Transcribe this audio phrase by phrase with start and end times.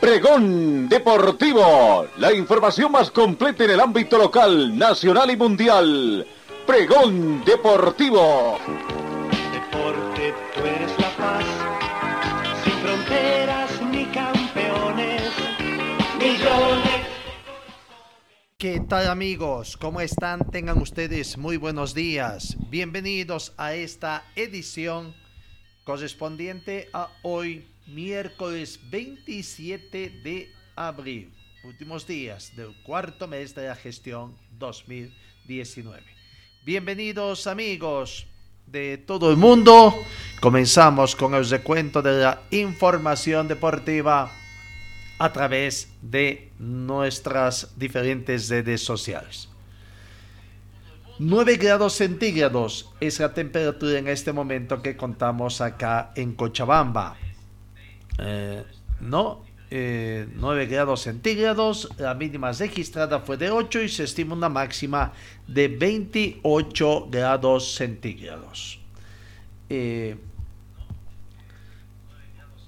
[0.00, 6.26] Pregón Deportivo, la información más completa en el ámbito local, nacional y mundial.
[6.66, 8.58] Pregón Deportivo.
[9.52, 11.44] Deporte, tú eres la paz,
[12.64, 15.22] sin fronteras ni campeones,
[16.18, 17.06] millones.
[18.56, 19.76] ¿Qué tal amigos?
[19.76, 20.50] ¿Cómo están?
[20.50, 22.56] Tengan ustedes muy buenos días.
[22.70, 25.14] Bienvenidos a esta edición
[25.84, 31.32] correspondiente a hoy, miércoles 27 de abril,
[31.64, 36.02] últimos días del cuarto mes de la gestión 2019.
[36.64, 38.26] Bienvenidos amigos
[38.66, 39.94] de todo el mundo.
[40.40, 44.30] Comenzamos con el recuento de la información deportiva
[45.18, 49.48] a través de nuestras diferentes redes sociales.
[51.18, 57.16] 9 grados centígrados es la temperatura en este momento que contamos acá en Cochabamba.
[58.18, 58.64] Eh,
[59.00, 64.48] no, eh, 9 grados centígrados, la mínima registrada fue de 8 y se estima una
[64.48, 65.12] máxima
[65.46, 68.80] de 28 grados centígrados.
[69.68, 70.16] Eh,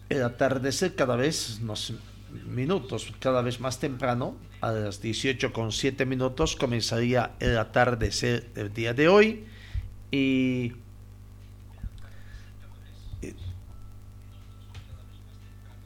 [0.09, 1.93] el atardecer cada vez nos
[2.47, 8.73] minutos, cada vez más temprano, a las 18 con 7 minutos comenzaría el atardecer del
[8.73, 9.45] día de hoy
[10.13, 10.73] y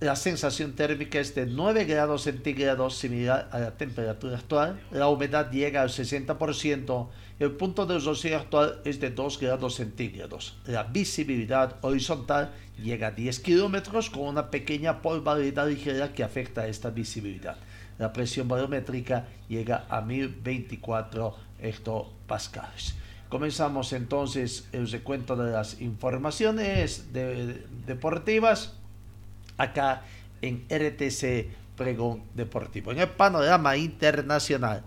[0.00, 5.50] la sensación térmica es de 9 grados centígrados similar a la temperatura actual, la humedad
[5.50, 7.08] llega al 60%,
[7.38, 12.52] el punto de rocío actual es de 2 grados centígrados, la visibilidad horizontal
[12.82, 17.56] llega a 10 kilómetros con una pequeña polvareda ligera que afecta a esta visibilidad.
[17.98, 22.94] La presión barométrica llega a 1024 hectopascales.
[23.30, 28.74] Comenzamos entonces el recuento de las informaciones de, deportivas
[29.56, 30.02] acá
[30.42, 32.92] en RTC Pregón Deportivo.
[32.92, 34.82] En el panorama internacional,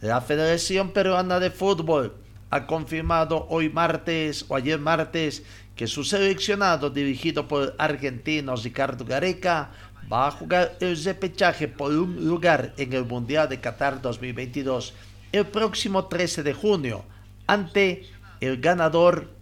[0.00, 2.14] la Federación Peruana de Fútbol
[2.50, 5.42] ha confirmado hoy martes o ayer martes
[5.74, 9.70] que su seleccionado dirigido por el argentino Ricardo Gareca
[10.12, 14.94] va a jugar el repechaje por un lugar en el Mundial de Qatar 2022
[15.32, 17.04] el próximo 13 de junio
[17.48, 18.06] ante
[18.40, 19.33] el ganador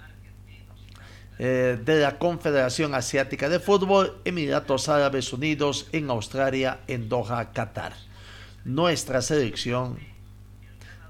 [1.38, 7.94] eh, de la Confederación Asiática de Fútbol, Emiratos Árabes Unidos en Australia, en Doha, Qatar.
[8.64, 9.98] Nuestra selección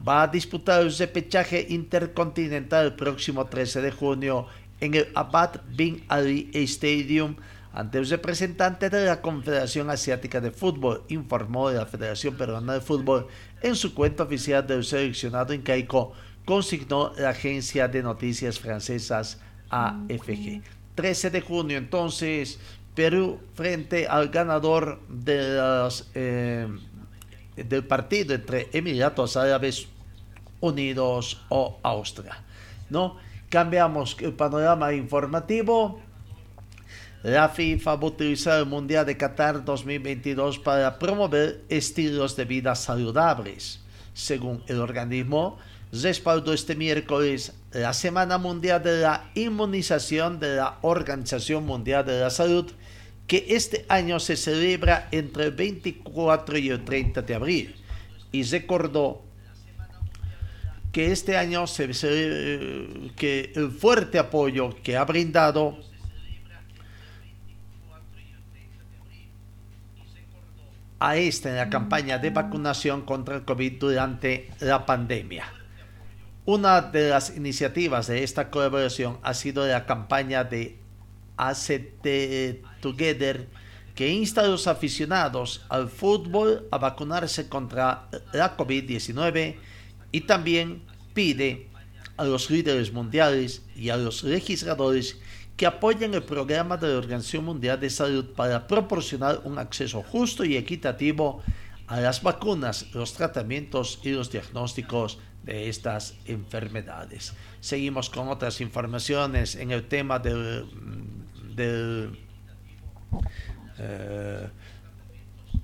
[0.06, 4.46] va a disputar el repechaje intercontinental el próximo 13 de junio
[4.80, 7.36] en el Abad Bin Ali Stadium
[7.72, 13.28] ante el representante de la Confederación Asiática de Fútbol, informó la Federación Peruana de Fútbol
[13.62, 16.12] en su cuenta oficial del seleccionado incaico,
[16.44, 19.40] consignó la agencia de noticias francesas
[19.72, 20.62] AFG.
[20.94, 22.60] 13 de junio entonces,
[22.94, 25.00] Perú frente al ganador
[26.14, 26.68] eh,
[27.56, 29.88] del partido entre Emiratos Árabes
[30.60, 32.36] Unidos o Austria.
[32.90, 33.16] ¿no?
[33.48, 36.00] Cambiamos el panorama informativo.
[37.22, 42.74] La FIFA va a utilizar el Mundial de Qatar 2022 para promover estilos de vida
[42.74, 43.80] saludables.
[44.12, 45.56] Según el organismo,
[45.92, 52.30] respaldó este miércoles la Semana Mundial de la Inmunización de la Organización Mundial de la
[52.30, 52.70] Salud,
[53.26, 57.76] que este año se celebra entre el 24 y el 30 de abril.
[58.30, 59.22] Y recordó
[60.92, 65.78] que este año se, se, que el fuerte apoyo que ha brindado
[71.00, 75.61] a esta en la campaña de vacunación contra el COVID durante la pandemia.
[76.44, 80.76] Una de las iniciativas de esta colaboración ha sido la campaña de
[81.36, 82.04] ACT
[82.80, 83.48] Together
[83.94, 89.54] que insta a los aficionados al fútbol a vacunarse contra la COVID-19
[90.10, 90.82] y también
[91.14, 91.68] pide
[92.16, 95.20] a los líderes mundiales y a los legisladores
[95.56, 100.44] que apoyen el programa de la Organización Mundial de Salud para proporcionar un acceso justo
[100.44, 101.40] y equitativo
[101.86, 107.34] a las vacunas, los tratamientos y los diagnósticos de estas enfermedades.
[107.60, 110.66] Seguimos con otras informaciones en el tema del,
[111.54, 112.18] del,
[113.78, 114.48] eh,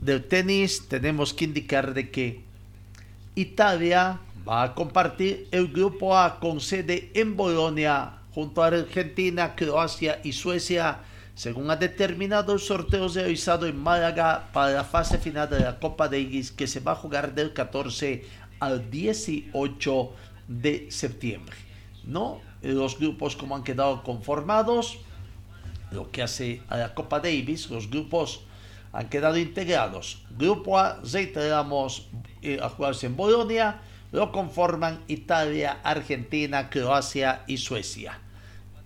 [0.00, 0.88] del tenis.
[0.88, 2.42] Tenemos que indicar de que
[3.34, 10.20] Italia va a compartir el grupo A con sede en Bolonia junto a Argentina, Croacia
[10.22, 11.00] y Suecia,
[11.34, 16.08] según ha determinado el sorteo realizado en Málaga para la fase final de la Copa
[16.08, 18.24] Davis que se va a jugar del 14
[18.60, 20.12] al 18
[20.48, 21.56] de septiembre.
[22.04, 22.40] ¿No?
[22.62, 24.98] Los grupos como han quedado conformados,
[25.90, 28.40] lo que hace a la Copa Davis, los grupos
[28.92, 30.22] han quedado integrados.
[30.36, 32.08] Grupo A, reiteramos,
[32.42, 38.18] eh, a jugarse en Bolonia, lo conforman Italia, Argentina, Croacia y Suecia.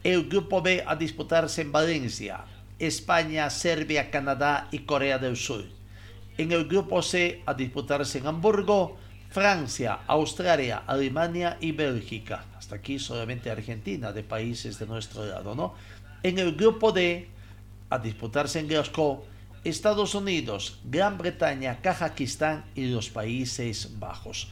[0.02, 2.44] El grupo B a disputarse en Valencia,
[2.78, 5.64] España, Serbia, Canadá y Corea del Sur.
[6.38, 8.96] En el grupo C a disputarse en Hamburgo,
[9.32, 12.44] Francia, Australia, Alemania y Bélgica.
[12.56, 15.74] Hasta aquí solamente Argentina, de países de nuestro lado, ¿no?
[16.22, 17.28] En el grupo D
[17.90, 19.24] a disputarse en Glasgow,
[19.64, 24.48] Estados Unidos, Gran Bretaña, Kazajistán y los Países Bajos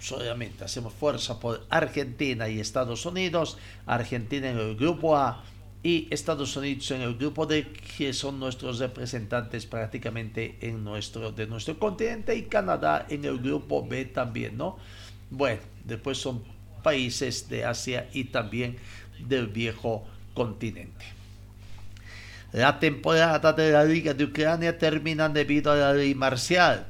[0.00, 5.42] solamente hacemos fuerza por Argentina y Estados Unidos, Argentina en el grupo A
[5.82, 7.66] y Estados Unidos en el grupo D,
[7.96, 13.86] que son nuestros representantes prácticamente en nuestro, de nuestro continente, y Canadá en el grupo
[13.86, 14.78] B también, ¿no?
[15.30, 16.42] Bueno, después son
[16.82, 18.76] países de Asia y también
[19.26, 21.04] del viejo continente.
[22.52, 26.86] La temporada de la Liga de Ucrania termina debido a la ley marcial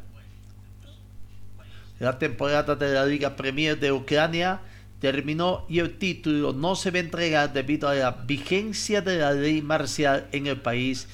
[2.00, 4.60] la temporada de la Liga Premier de Ucrania
[5.00, 9.32] terminó y el título no se va a entregar debido a la vigencia de la
[9.32, 11.08] ley marcial en el país,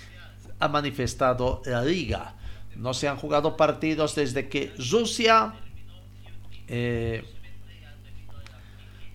[0.59, 2.35] ha manifestado la liga.
[2.75, 5.55] No se han jugado partidos desde que Rusia
[6.69, 7.25] eh,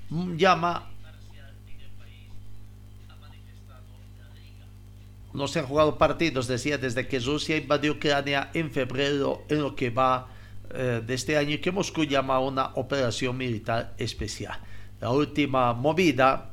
[0.09, 0.87] llama
[5.33, 9.75] no se han jugado partidos, decía, desde que Rusia invadió Ucrania en febrero, en lo
[9.75, 10.27] que va
[10.73, 14.59] eh, de este año que Moscú llama una operación militar especial.
[14.99, 16.51] La última movida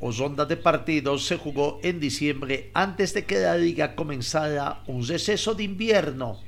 [0.00, 5.06] o ronda de partidos se jugó en diciembre antes de que la liga comenzara un
[5.06, 6.40] receso de invierno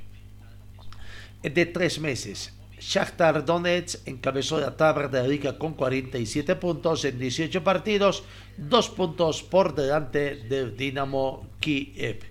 [1.42, 2.52] de tres meses.
[2.78, 8.24] Shakhtar Donetsk encabezó la tabla de la liga con 47 puntos en 18 partidos,
[8.56, 12.24] dos puntos por delante del Dinamo Kiev.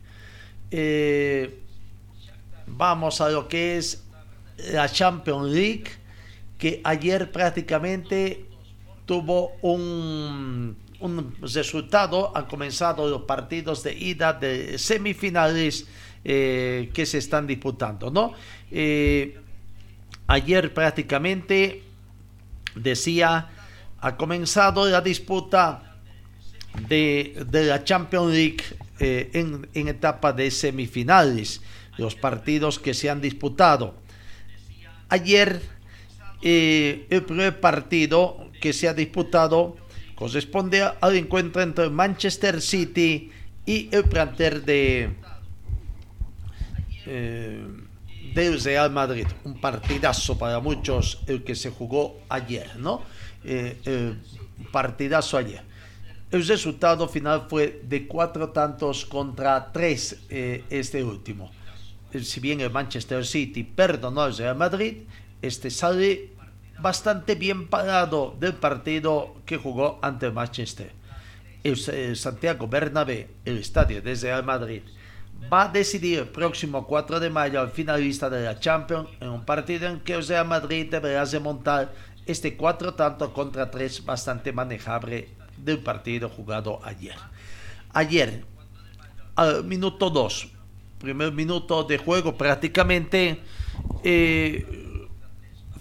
[0.72, 1.62] Eh,
[2.78, 4.04] vamos a lo que es
[4.72, 5.86] la Champions League,
[6.58, 8.46] que ayer prácticamente
[9.06, 15.88] tuvo un, un resultado, han comenzado los partidos de ida de semifinales
[16.24, 18.34] eh, que se están disputando, ¿no?
[18.70, 19.40] Eh,
[20.28, 21.84] ayer prácticamente
[22.76, 23.50] decía,
[24.00, 25.98] ha comenzado la disputa
[26.88, 28.64] de, la Champions League
[29.00, 31.62] eh, en, en etapa de semifinales
[31.98, 33.96] los partidos que se han disputado.
[35.10, 35.62] Ayer
[36.42, 39.76] eh, el primer partido que se ha disputado
[40.16, 43.32] corresponde al encuentro entre Manchester City
[43.66, 45.10] y el planter de
[47.06, 47.68] eh,
[48.34, 49.28] del Real Madrid.
[49.44, 53.02] Un partidazo para muchos el que se jugó ayer, ¿no?
[53.44, 54.16] Eh,
[54.72, 55.64] partidazo ayer.
[56.32, 61.52] El resultado final fue de cuatro tantos contra tres este último
[62.20, 65.04] si bien el Manchester City perdonó al Real Madrid,
[65.42, 66.32] este sale
[66.80, 70.92] bastante bien parado del partido que jugó ante el Manchester.
[71.64, 71.78] El,
[72.18, 74.82] Santiago Bernabé, el estadio de Real Madrid,
[75.52, 79.46] va a decidir el próximo 4 de mayo al finalista de la Champions en un
[79.46, 81.94] partido en que el Real Madrid deberá remontar
[82.26, 87.16] este 4 tanto contra 3 bastante manejable del partido jugado ayer.
[87.94, 88.44] Ayer,
[89.36, 90.52] al minuto 2,
[91.02, 93.40] primer minuto de juego prácticamente
[94.04, 94.66] eh,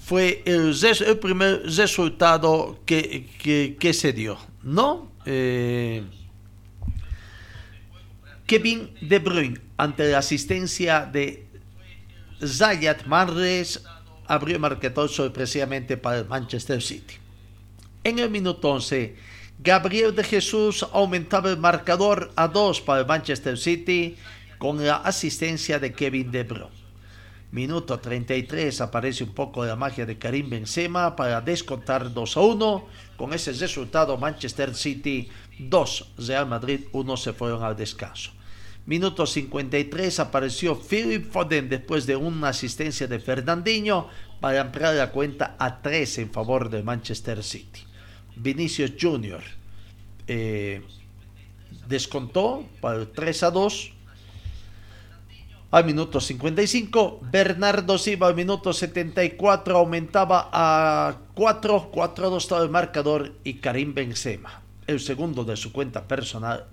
[0.00, 0.74] fue el,
[1.06, 5.12] el, primer resultado que, que, se dio, ¿no?
[5.26, 6.02] Eh,
[8.46, 11.46] Kevin De Bruyne, ante la asistencia de
[12.44, 13.84] Zayat Manres,
[14.26, 17.14] abrió el marcador sorpresivamente para el Manchester City.
[18.02, 19.14] En el minuto 11,
[19.62, 24.16] Gabriel de Jesús aumentaba el marcador a 2 para el Manchester City
[24.60, 26.68] con la asistencia de Kevin De Bruyne.
[27.50, 32.40] Minuto 33 aparece un poco de la magia de Karim Benzema para descontar 2 a
[32.40, 32.86] 1.
[33.16, 38.32] Con ese resultado Manchester City 2, Real Madrid 1 se fueron al descanso.
[38.84, 44.08] Minuto 53 apareció Philip Foden después de una asistencia de Fernandinho
[44.40, 47.80] para ampliar la cuenta a 3 en favor de Manchester City.
[48.36, 49.42] Vinicius Jr.
[50.26, 50.82] Eh,
[51.88, 53.92] descontó para el 3 a 2
[55.70, 57.20] al minuto 55.
[57.30, 64.62] Bernardo Silva al minuto 74 aumentaba a 4, 4-2 todo el marcador y Karim Benzema,
[64.86, 66.66] el segundo de su cuenta personal,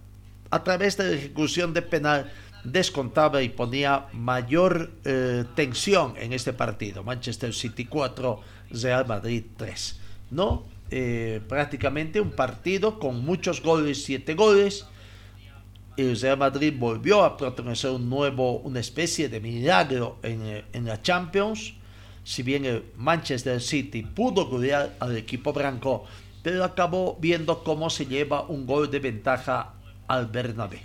[0.50, 2.32] a través de la ejecución de penal
[2.64, 7.04] descontaba y ponía mayor eh, tensión en este partido.
[7.04, 10.00] Manchester City 4, Real Madrid 3.
[10.32, 10.66] ¿No?
[10.90, 14.86] Eh, prácticamente un partido con muchos goles, 7 goles
[15.98, 21.02] el Real Madrid volvió a protagonizar un nuevo, una especie de milagro en, en la
[21.02, 21.74] Champions.
[22.24, 26.06] Si bien el Manchester City pudo golear al equipo blanco,
[26.44, 29.74] pero acabó viendo cómo se lleva un gol de ventaja
[30.08, 30.82] al Bernabé.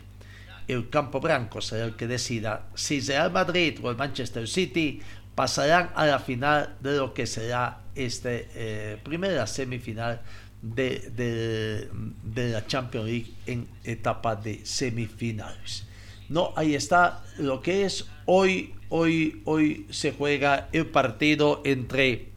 [0.67, 5.01] El campo blanco será el que decida si Real Madrid o el Manchester City
[5.35, 10.21] pasarán a la final de lo que será esta eh, primera semifinal
[10.63, 11.89] de,
[12.35, 15.85] la Champions League en etapa de semifinales.
[16.29, 22.29] No, ahí está lo que es hoy, hoy, hoy se juega el partido entre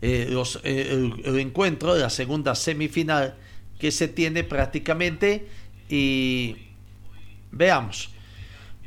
[0.00, 3.34] eh, los, eh, el, encuentro de la segunda semifinal
[3.80, 5.48] que se tiene prácticamente
[5.88, 6.56] y
[7.50, 8.10] veamos.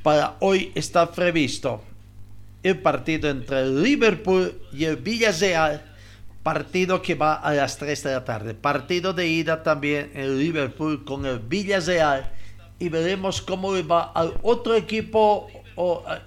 [0.04, 1.84] Para hoy está previsto
[2.64, 5.91] el partido entre Liverpool y el Villarreal
[6.44, 8.54] Partido que va a las 3 de la tarde.
[8.54, 12.32] Partido de ida también en Liverpool con el Villarreal.
[12.80, 15.48] Y veremos cómo va al otro equipo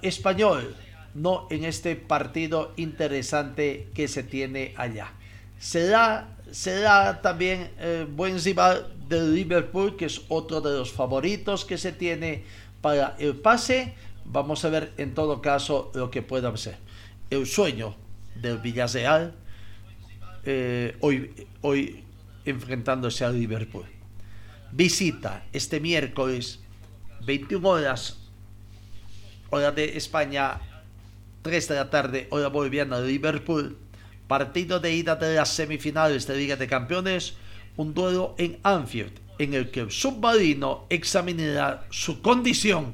[0.01, 0.75] español.
[1.13, 5.11] No en este partido interesante que se tiene allá.
[5.59, 11.77] Será, será también el buen rival del Liverpool, que es otro de los favoritos que
[11.77, 12.43] se tiene
[12.81, 13.93] para el pase.
[14.25, 16.77] Vamos a ver en todo caso lo que pueda ser.
[17.29, 17.95] El sueño
[18.35, 19.33] del Villarreal
[20.45, 22.03] eh, hoy, hoy
[22.45, 23.85] enfrentándose al Liverpool.
[24.71, 26.59] Visita este miércoles
[27.25, 28.17] 21 horas,
[29.49, 30.59] hora de España,
[31.41, 33.77] 3 de la tarde, hora boliviana de Liverpool.
[34.27, 37.35] Partido de ida de las semifinales de Liga de Campeones,
[37.77, 42.93] un duelo en Anfield, en el que el submarino examinará su condición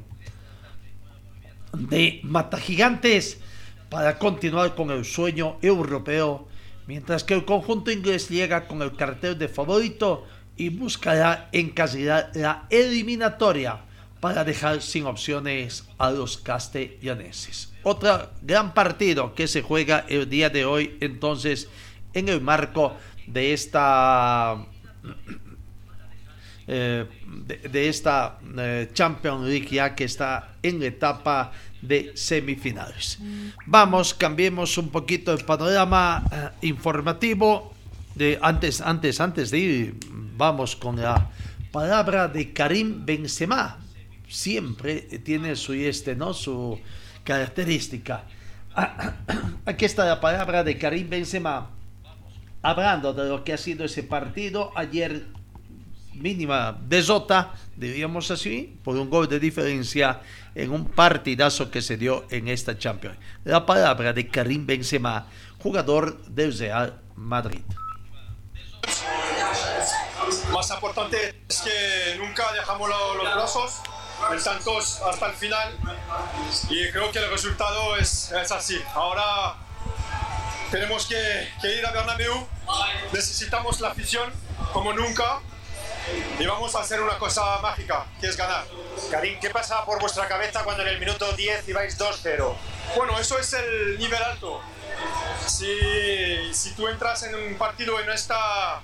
[1.74, 3.40] de mata gigantes
[3.90, 6.51] para continuar con el sueño europeo
[6.88, 10.26] mientras que el conjunto inglés llega con el cartel de favorito
[10.58, 13.82] y buscará encasillar la eliminatoria
[14.20, 17.74] para dejar sin opciones a los castellaneses.
[17.84, 21.68] Otro gran partido que se juega el día de hoy entonces
[22.14, 22.96] en el marco
[23.26, 24.66] de esta
[26.68, 27.06] eh,
[27.72, 33.20] de, esta eh, Champions League que está en la etapa de semifinales.
[33.66, 37.74] Vamos, cambiemos un poquito el panorama eh, informativo.
[38.16, 39.96] De, antes, antes, antes de ir,
[40.36, 41.32] vamos con la
[41.72, 43.80] palabra de Karim Benzema.
[44.28, 46.34] Siempre tiene su este, ¿no?
[46.34, 46.80] Su
[47.24, 48.26] característica.
[49.66, 51.70] Aquí está la palabra de Karim Benzema.
[52.62, 55.26] Hablando de lo que ha sido ese partido ayer
[56.22, 60.22] mínima desota, diríamos así, por un gol de diferencia
[60.56, 63.18] en un partidazo que se dio en esta Champions.
[63.44, 65.28] La palabra de Karim Benzema,
[65.62, 67.62] jugador del Real Madrid.
[70.52, 73.82] Más importante es que nunca dejamos los brazos,
[74.36, 75.78] estamos hasta el final
[76.70, 78.80] y creo que el resultado es, es así.
[78.94, 79.56] Ahora
[80.70, 82.48] tenemos que, que ir a Bernabéu,
[83.14, 84.32] necesitamos la afición
[84.74, 85.40] como nunca
[86.40, 88.66] y vamos a hacer una cosa mágica, que es ganar.
[89.10, 92.54] Karim, ¿qué pasa por vuestra cabeza cuando en el minuto 10 ibais 2-0?
[92.96, 94.62] Bueno, eso es el nivel alto.
[95.48, 98.82] Si, si tú entras en un partido y no está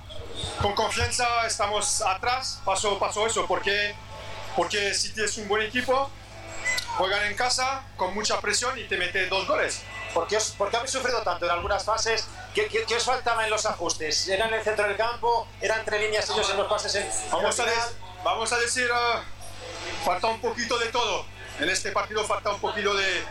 [0.62, 3.94] con confianza, estamos atrás, pasó, pasó eso, porque,
[4.56, 6.10] porque si tienes un buen equipo,
[6.96, 9.82] juegan en casa con mucha presión y te mete dos goles.
[10.18, 12.26] ¿Por qué, os, habéis sufrido tanto en algunas fases?
[12.52, 14.26] ¿Qué, qué, os faltaba en los ajustes?
[14.26, 15.46] ¿Era en el centro del campo?
[15.60, 16.92] ¿Era entre líneas ellos en los pases?
[16.96, 17.66] En, vamos, a
[18.24, 21.24] vamos, a decir, uh, falta un poquito de todo.
[21.60, 23.22] En este partido falta un poquito de,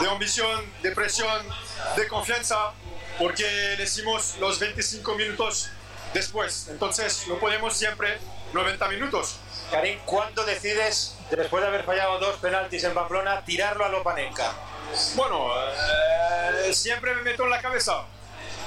[0.00, 1.46] de ambición, de presión,
[1.94, 2.72] de confianza,
[3.18, 5.68] porque le hicimos los 25 minutos
[6.14, 6.68] después.
[6.70, 8.16] Entonces, no podemos siempre
[8.54, 9.36] 90 minutos.
[9.70, 14.54] Karim, ¿cuándo decides, después de haber fallado dos penaltis en Pamplona, tirarlo a Lopanenka?
[15.14, 15.50] Bueno,
[16.64, 18.04] eh, siempre me meto en la cabeza.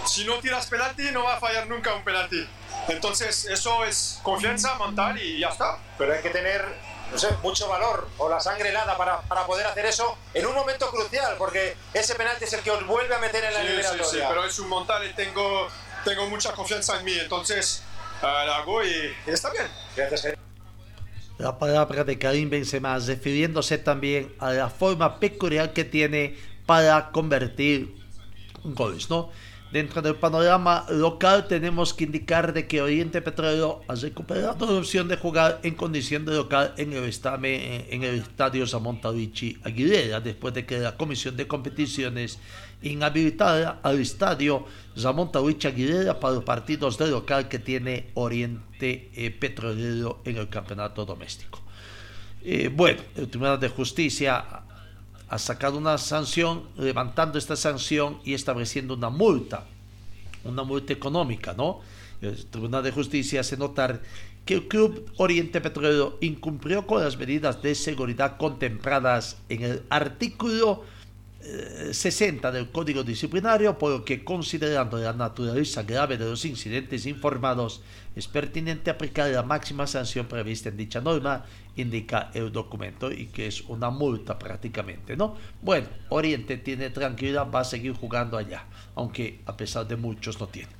[0.05, 2.47] Si no tiras penalti, no va a fallar nunca un penalti.
[2.87, 5.77] Entonces, eso es confianza mental y ya está.
[5.97, 6.63] Pero hay que tener,
[7.11, 10.55] no sé, mucho valor o la sangre helada para, para poder hacer eso en un
[10.55, 13.97] momento crucial, porque ese penalti es el que os vuelve a meter en la sí,
[13.97, 15.67] Sí, sí, pero es un montal y tengo,
[16.05, 17.17] tengo mucha confianza en mí.
[17.19, 17.83] Entonces,
[18.21, 19.69] eh, lo hago y, está bien.
[19.95, 20.36] Gracias,
[21.37, 27.95] la palabra de Karim Benzema, refiriéndose también a la forma peculiar que tiene para convertir
[28.63, 29.29] goles, ¿no?
[29.71, 35.09] Dentro del panorama local tenemos que indicar de que Oriente Petrolero ha recuperado la opción
[35.09, 40.65] de jugar en condición de local en el, en el estadio Zamontavici Aguilera después de
[40.65, 42.39] que la Comisión de Competiciones
[42.81, 44.65] inhabilitara al estadio
[44.97, 51.05] Zamontavici Aguilera para los partidos de local que tiene Oriente eh, Petrolero en el campeonato
[51.05, 51.61] doméstico.
[52.43, 54.43] Eh, bueno, el Tribunal de Justicia
[55.29, 59.65] ha sacado una sanción, levantando esta sanción y estableciendo una multa,
[60.43, 61.81] una multa económica, ¿no?
[62.21, 64.01] El Tribunal de Justicia hace notar
[64.45, 70.85] que el Club Oriente Petrolero incumplió con las medidas de seguridad contempladas en el artículo
[71.91, 77.81] 60 del Código Disciplinario, por lo que considerando la naturaleza grave de los incidentes informados,
[78.15, 83.47] es pertinente aplicar la máxima sanción prevista en dicha norma, indica el documento, y que
[83.47, 85.37] es una multa prácticamente, ¿no?
[85.61, 90.47] Bueno, Oriente tiene tranquilidad, va a seguir jugando allá, aunque a pesar de muchos no
[90.47, 90.71] tiene.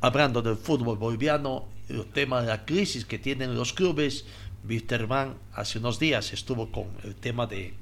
[0.00, 4.24] Hablando del fútbol boliviano, el tema de la crisis que tienen los clubes,
[4.68, 7.74] Wisterman hace unos días estuvo con el tema de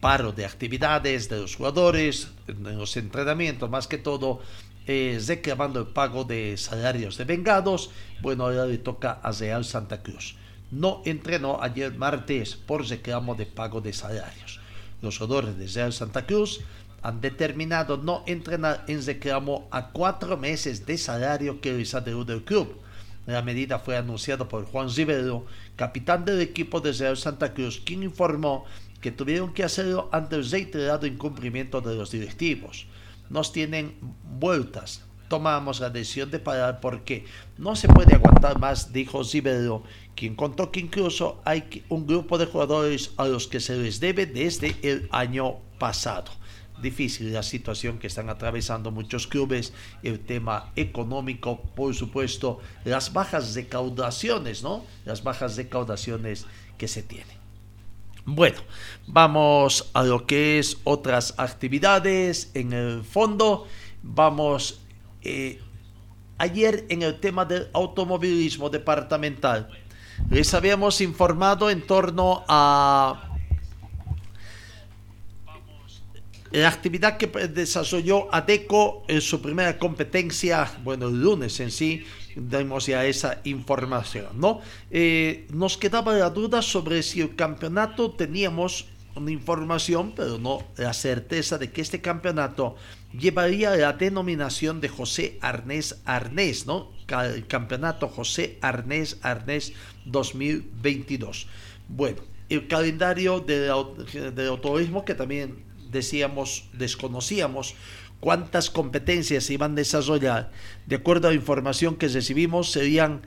[0.00, 4.40] paro de actividades de los jugadores, en los entrenamientos más que todo,
[4.86, 7.90] eh, reclamando el pago de salarios de vengados.
[8.22, 10.36] Bueno, ahora le toca a Real Santa Cruz.
[10.70, 14.60] No entrenó ayer martes por reclamo de pago de salarios.
[15.02, 16.60] Los jugadores de Real Santa Cruz
[17.02, 22.44] han determinado no entrenar en reclamo a cuatro meses de salario que les adeuda el
[22.44, 22.76] club.
[23.26, 28.02] La medida fue anunciada por Juan Rivero, capitán del equipo de Real Santa Cruz, quien
[28.02, 28.64] informó
[29.00, 32.86] que tuvieron que hacerlo ante el reiterado incumplimiento de los directivos.
[33.28, 33.96] Nos tienen
[34.38, 35.04] vueltas.
[35.28, 37.24] Tomamos la decisión de parar porque
[37.56, 39.84] no se puede aguantar más, dijo Zibero,
[40.16, 44.26] quien contó que incluso hay un grupo de jugadores a los que se les debe
[44.26, 46.32] desde el año pasado.
[46.82, 53.54] Difícil la situación que están atravesando muchos clubes, el tema económico, por supuesto, las bajas
[53.54, 54.84] recaudaciones, ¿no?
[55.04, 57.39] Las bajas recaudaciones que se tienen.
[58.32, 58.58] Bueno,
[59.08, 62.52] vamos a lo que es otras actividades.
[62.54, 63.66] En el fondo,
[64.04, 64.82] vamos
[65.22, 65.60] eh,
[66.38, 69.68] ayer en el tema del automovilismo departamental.
[70.30, 73.36] Les habíamos informado en torno a
[76.52, 82.04] la actividad que desarrolló ADECO en su primera competencia, bueno, el lunes en sí,
[82.36, 84.60] demos ya esa información, ¿no?
[84.90, 90.92] Eh, nos quedaba la duda sobre si el campeonato teníamos una información, pero no la
[90.92, 92.76] certeza de que este campeonato
[93.12, 96.92] llevaría la denominación de José Arnés Arnés, ¿no?
[97.08, 99.72] El campeonato José Arnés Arnés
[100.04, 101.48] 2022.
[101.88, 103.72] Bueno, el calendario del,
[104.34, 107.74] del autorismo que también decíamos, desconocíamos,
[108.20, 110.50] cuántas competencias se iban a desarrollar,
[110.86, 113.22] de acuerdo a la información que recibimos, serían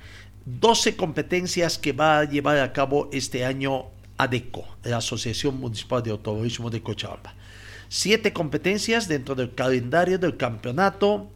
[0.45, 3.85] 12 competencias que va a llevar a cabo este año
[4.17, 7.33] ADECO, la Asociación Municipal de Automovilismo de Cochabamba.
[7.89, 11.29] Siete competencias dentro del calendario del campeonato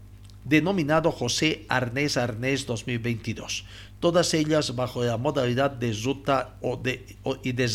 [0.43, 3.65] denominado José Arnés Arnés 2022,
[3.99, 7.69] todas ellas bajo la modalidad de ruta o de, y de.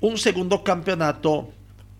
[0.00, 1.50] Un segundo campeonato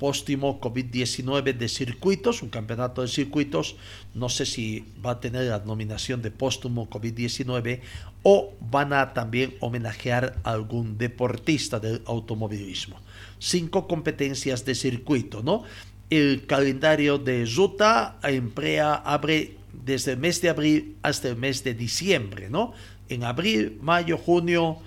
[0.00, 3.76] póstumo COVID-19 de circuitos, un campeonato de circuitos,
[4.14, 7.80] no sé si va a tener la nominación de póstumo COVID-19
[8.22, 12.98] o van a también homenajear a algún deportista del automovilismo.
[13.38, 15.64] Cinco competencias de circuito, ¿no?
[16.08, 21.74] El calendario de ruta emplea, abre desde el mes de abril hasta el mes de
[21.74, 22.72] diciembre, ¿no?
[23.10, 24.78] En abril, mayo, junio,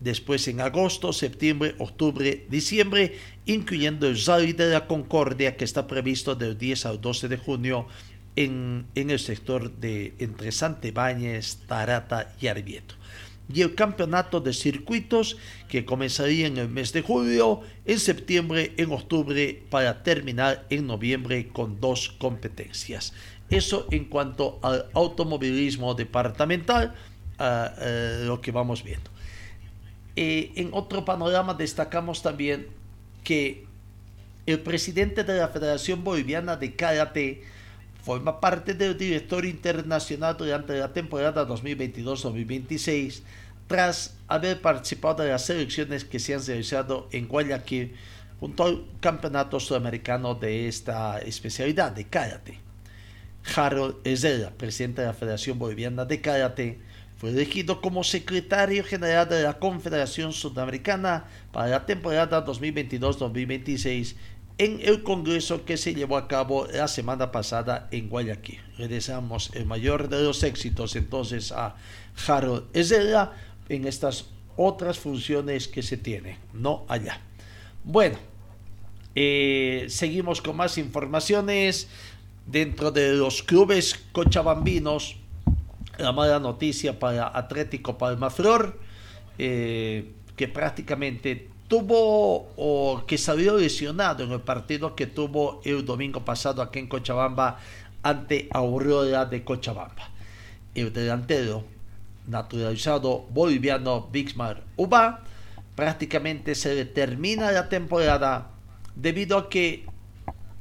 [0.00, 6.34] después en agosto, septiembre, octubre, diciembre, incluyendo el Rally de la Concordia que está previsto
[6.34, 7.86] del 10 al 12 de junio
[8.36, 12.94] en, el sector de entre Santebáñez, Tarata y Arbieto.
[13.52, 15.36] Y el campeonato de circuitos
[15.68, 21.48] que comenzaría en el mes de julio, en septiembre, en octubre, para terminar en noviembre
[21.48, 23.12] con dos competencias.
[23.50, 26.94] Eso en cuanto al automovilismo departamental,
[28.24, 29.10] lo que vamos viendo.
[30.22, 32.66] Eh, en otro panorama destacamos también
[33.24, 33.64] que
[34.44, 37.42] el presidente de la Federación Boliviana de Karate
[38.04, 43.22] forma parte del director internacional durante la temporada 2022-2026
[43.66, 47.94] tras haber participado de las selecciones que se han realizado en Guayaquil
[48.40, 52.58] junto al campeonato sudamericano de esta especialidad de karate.
[53.56, 56.89] Harold Ezela, presidente de la Federación Boliviana de Karate,
[57.20, 64.14] fue elegido como secretario general de la Confederación Sudamericana para la temporada 2022-2026
[64.56, 68.60] en el congreso que se llevó a cabo la semana pasada en Guayaquil.
[68.78, 71.76] Le deseamos el mayor de los éxitos entonces a
[72.26, 73.34] Harold Ezela
[73.68, 74.24] en estas
[74.56, 77.20] otras funciones que se tienen, no allá.
[77.84, 78.16] Bueno,
[79.14, 81.86] eh, seguimos con más informaciones
[82.46, 85.19] dentro de los clubes cochabambinos.
[86.00, 88.78] La mala noticia para Atlético Palmaflor,
[89.36, 96.24] eh, que prácticamente tuvo o que salió lesionado en el partido que tuvo el domingo
[96.24, 97.58] pasado aquí en Cochabamba
[98.02, 100.08] ante Aurora de Cochabamba.
[100.74, 101.64] El delantero
[102.26, 105.20] naturalizado boliviano Bixmar Uba
[105.76, 108.52] prácticamente se le termina la temporada
[108.96, 109.84] debido a que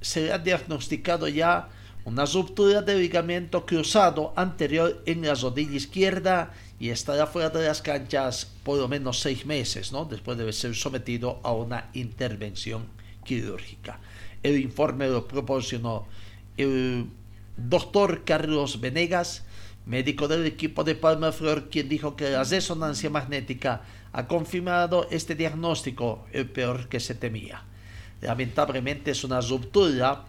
[0.01, 1.69] se le ha diagnosticado ya
[2.09, 7.83] una ruptura de ligamento cruzado anterior en la rodilla izquierda y estará fuera de las
[7.83, 9.91] canchas por lo menos seis meses.
[10.09, 12.87] Después de ser sometido a una intervención
[13.23, 13.99] quirúrgica.
[14.41, 16.07] El informe lo proporcionó
[16.57, 17.05] el
[17.55, 19.43] doctor Carlos Venegas,
[19.85, 25.35] médico del equipo de Palma Flor, quien dijo que la resonancia magnética ha confirmado este
[25.35, 27.63] diagnóstico, el peor que se temía.
[28.21, 30.25] Lamentablemente es una ruptura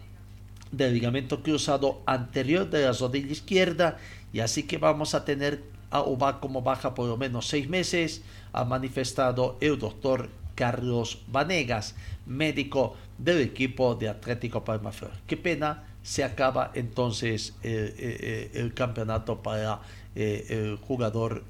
[0.71, 3.97] del ligamento cruzado anterior de la rodilla izquierda
[4.33, 8.21] y así que vamos a tener a UBA como baja por lo menos seis meses,
[8.53, 15.11] ha manifestado el doctor Carlos Vanegas, médico del equipo de Atlético Palmaflor.
[15.27, 19.81] Qué pena, se acaba entonces eh, eh, el campeonato para
[20.15, 21.43] eh, el jugador,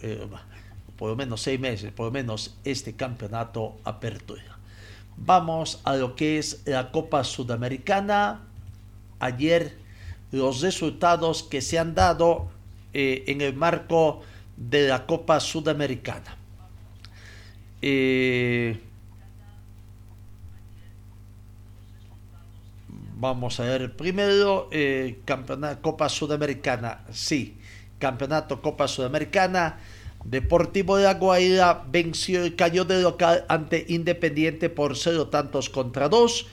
[0.97, 4.57] por lo menos seis meses, por lo menos este campeonato apertura.
[5.17, 8.41] Vamos a lo que es la Copa Sudamericana.
[9.21, 9.77] Ayer
[10.31, 12.49] los resultados que se han dado
[12.93, 14.21] eh, en el marco
[14.57, 16.35] de la Copa Sudamericana.
[17.81, 18.79] Eh,
[23.15, 27.57] vamos a ver primero eh, campeonato Copa Sudamericana sí
[27.97, 29.79] campeonato Copa Sudamericana
[30.23, 36.09] Deportivo de la Guaira venció y cayó de local ante Independiente por cero tantos contra
[36.09, 36.45] dos.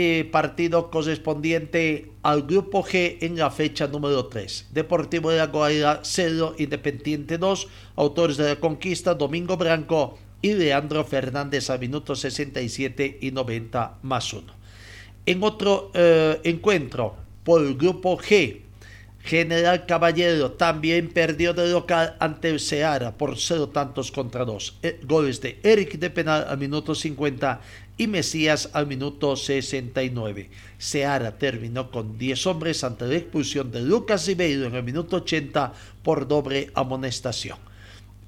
[0.00, 4.68] Eh, partido correspondiente al grupo G en la fecha número 3.
[4.70, 11.04] Deportivo de la Guaira 0, Independiente 2, autores de la conquista Domingo Branco y Leandro
[11.04, 14.44] Fernández a minutos 67 y 90 más 1.
[15.26, 18.60] En otro eh, encuentro por el grupo G,
[19.20, 24.78] General Caballero también perdió de local ante el Seara por cero tantos contra dos.
[24.82, 27.60] Eh, goles de Eric de penal al minuto 50
[27.98, 30.48] y Mesías al minuto 69.
[30.78, 35.72] Seara terminó con 10 hombres ante la expulsión de Lucas Ribeiro en el minuto 80
[36.02, 37.58] por doble amonestación.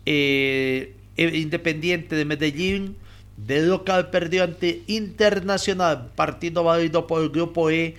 [0.04, 2.96] Eh, Independiente de Medellín
[3.36, 7.94] de local perdió ante Internacional, partido válido por el grupo E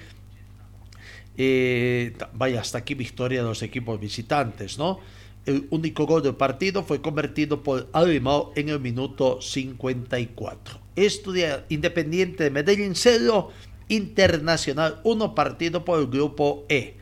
[1.38, 5.00] eh, vaya, hasta aquí victoria de los equipos visitantes, ¿no?
[5.46, 10.81] El único gol del partido fue convertido por Alimao en el minuto 54.
[10.96, 13.50] Estudia Independiente de Medellín 0,
[13.90, 16.96] Internacional 1 partido por el grupo E.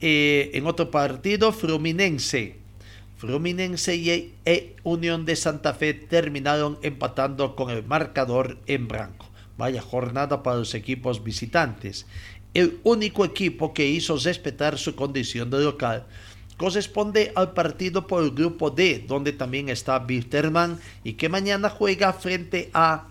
[0.00, 2.56] Eh, en otro partido, Fluminense.
[3.16, 9.30] Fluminense y e Unión de Santa Fe terminaron empatando con el marcador en blanco.
[9.56, 12.06] Vaya jornada para los equipos visitantes
[12.54, 16.06] el único equipo que hizo respetar su condición de local
[16.62, 22.12] corresponde al partido por el grupo D, donde también está Bitterman y que mañana juega
[22.12, 23.08] frente a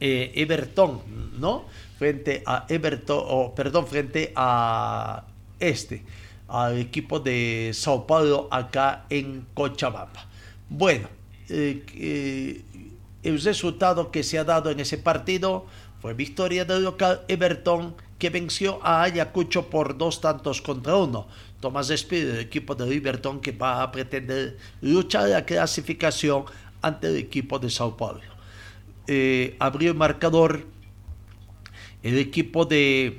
[0.00, 1.02] eh, Everton,
[1.38, 1.66] ¿no?
[1.98, 5.24] Frente a Everton, perdón, frente a
[5.60, 6.04] este,
[6.48, 10.26] al equipo de Sao Paulo acá en Cochabamba.
[10.70, 11.08] Bueno,
[11.50, 12.62] eh, eh,
[13.22, 15.66] el resultado que se ha dado en ese partido
[16.00, 21.26] fue victoria del local Everton que venció a Ayacucho por dos tantos contra uno.
[21.64, 26.44] Tomás despide el equipo de Liberton que va a pretender luchar la clasificación
[26.82, 28.20] ante el equipo de Sao Paulo.
[29.06, 30.66] Eh, abrió el marcador
[32.02, 33.18] el equipo de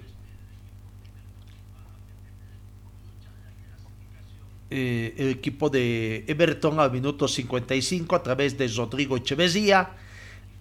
[4.69, 9.89] eh, el equipo de Everton al minuto 55 a través de Rodrigo Echeverría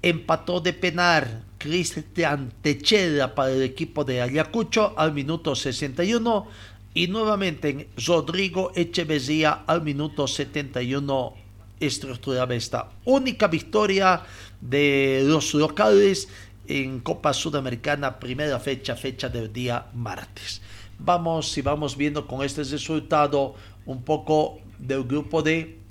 [0.01, 6.47] empató de penar Cristian Techeda para el equipo de Ayacucho al minuto 61
[6.94, 11.35] y nuevamente Rodrigo Echeverría al minuto 71
[11.80, 14.22] estructuraba esta única victoria
[14.61, 16.28] de los locales
[16.66, 20.62] en Copa Sudamericana, primera fecha, fecha del día martes.
[20.98, 23.54] Vamos, y vamos viendo con este resultado
[23.85, 25.85] un poco del grupo de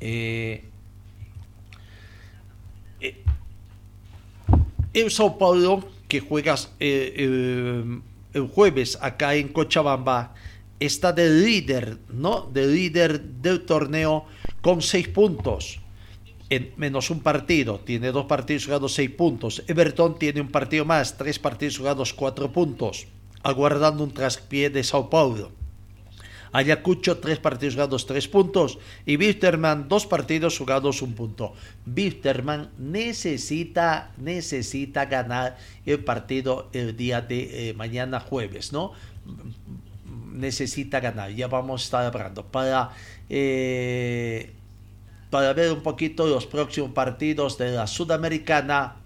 [0.00, 0.64] Eh,
[3.00, 3.22] eh,
[4.94, 7.84] el Sao Paulo, que juegas eh,
[8.34, 10.34] el jueves acá en Cochabamba,
[10.78, 12.48] está de líder, ¿no?
[12.52, 14.24] De líder del torneo
[14.60, 15.80] con seis puntos.
[16.48, 19.62] En menos un partido, tiene dos partidos jugados, seis puntos.
[19.68, 23.06] Everton tiene un partido más, tres partidos jugados, cuatro puntos,
[23.42, 25.52] aguardando un traspié de Sao Paulo.
[26.52, 28.78] Ayacucho, tres partidos jugados, tres puntos.
[29.06, 31.54] Y Wisterman, dos partidos jugados, un punto.
[31.86, 38.92] Wisterman necesita, necesita ganar el partido el día de eh, mañana jueves, ¿no?
[40.32, 42.44] Necesita ganar, ya vamos a estar hablando.
[42.44, 42.90] Para,
[43.28, 44.52] eh,
[45.30, 48.96] para ver un poquito los próximos partidos de la Sudamericana,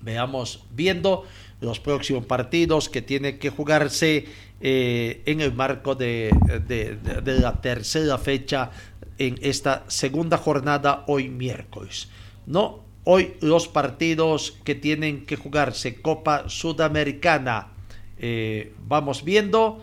[0.00, 1.24] veamos viendo
[1.60, 4.26] los próximos partidos que tiene que jugarse
[4.60, 6.30] eh, en el marco de,
[6.66, 8.70] de, de, la tercera fecha
[9.18, 12.08] en esta segunda jornada hoy miércoles.
[12.46, 17.68] No, hoy los partidos que tienen que jugarse Copa Sudamericana.
[18.18, 19.82] Eh, vamos viendo.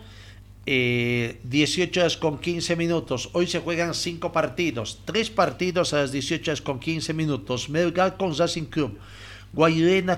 [0.70, 3.30] Eh, 18 horas con 15 minutos.
[3.32, 5.00] Hoy se juegan 5 partidos.
[5.06, 7.70] 3 partidos a las 18 horas con 15 minutos.
[7.70, 8.98] Melgar con Racing Club.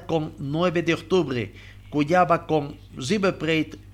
[0.06, 1.52] Con 9 de octubre,
[1.90, 3.36] Cuyaba con River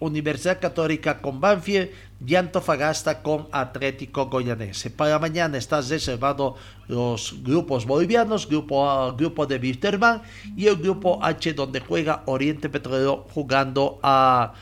[0.00, 1.88] Universidad Católica con Banfield
[2.26, 4.90] y Antofagasta con Atlético Goyanense.
[4.90, 6.56] Para mañana está reservado
[6.88, 10.22] los grupos bolivianos, grupo A, grupo de Wisterman
[10.56, 14.52] y el grupo H donde juega Oriente Petrolero jugando al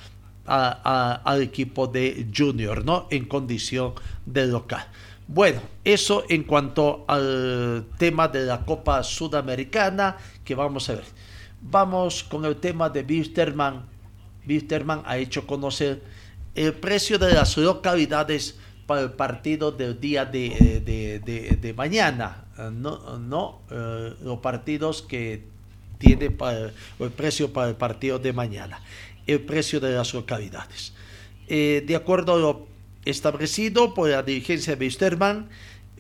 [1.42, 3.08] equipo de Junior, ¿no?
[3.10, 3.94] En condición
[4.26, 4.86] de local.
[5.26, 11.04] Bueno, eso en cuanto al tema de la Copa Sudamericana que vamos a ver.
[11.70, 13.86] Vamos con el tema de Wisterman.
[14.46, 16.02] Wisterman ha hecho conocer
[16.54, 20.82] el precio de las localidades para el partido del día de,
[21.60, 22.44] de, mañana.
[22.70, 25.42] No, no eh, los partidos que
[25.96, 26.36] tiene
[26.98, 28.82] el precio para el partido de mañana.
[29.26, 30.92] El precio de las localidades.
[31.48, 32.66] Eh, de acuerdo a lo
[33.06, 35.48] establecido por la dirigencia de Wisterman,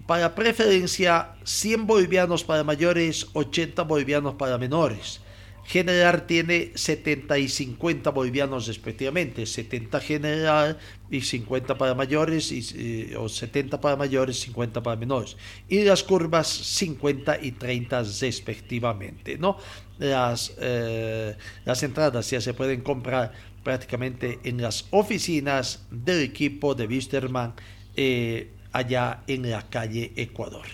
[0.06, 5.23] para preferencia 100 bolivianos para mayores, 80 bolivianos para menores.
[5.66, 10.78] General tiene 70 y 50 bolivianos respectivamente, 70 general
[11.10, 15.36] y 50 para mayores, eh, o 70 para mayores, 50 para menores.
[15.68, 19.56] Y las curvas 50 y 30 respectivamente, ¿no?
[19.98, 26.86] Las, eh, las entradas ya se pueden comprar prácticamente en las oficinas del equipo de
[26.86, 27.54] Wisterman
[27.96, 30.66] eh, allá en la calle Ecuador.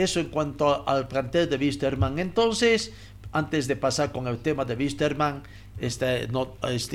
[0.00, 2.18] Eso en cuanto al plantel de Wisterman.
[2.18, 2.92] Entonces,
[3.32, 5.42] antes de pasar con el tema de Wisterman,
[5.80, 6.18] esta,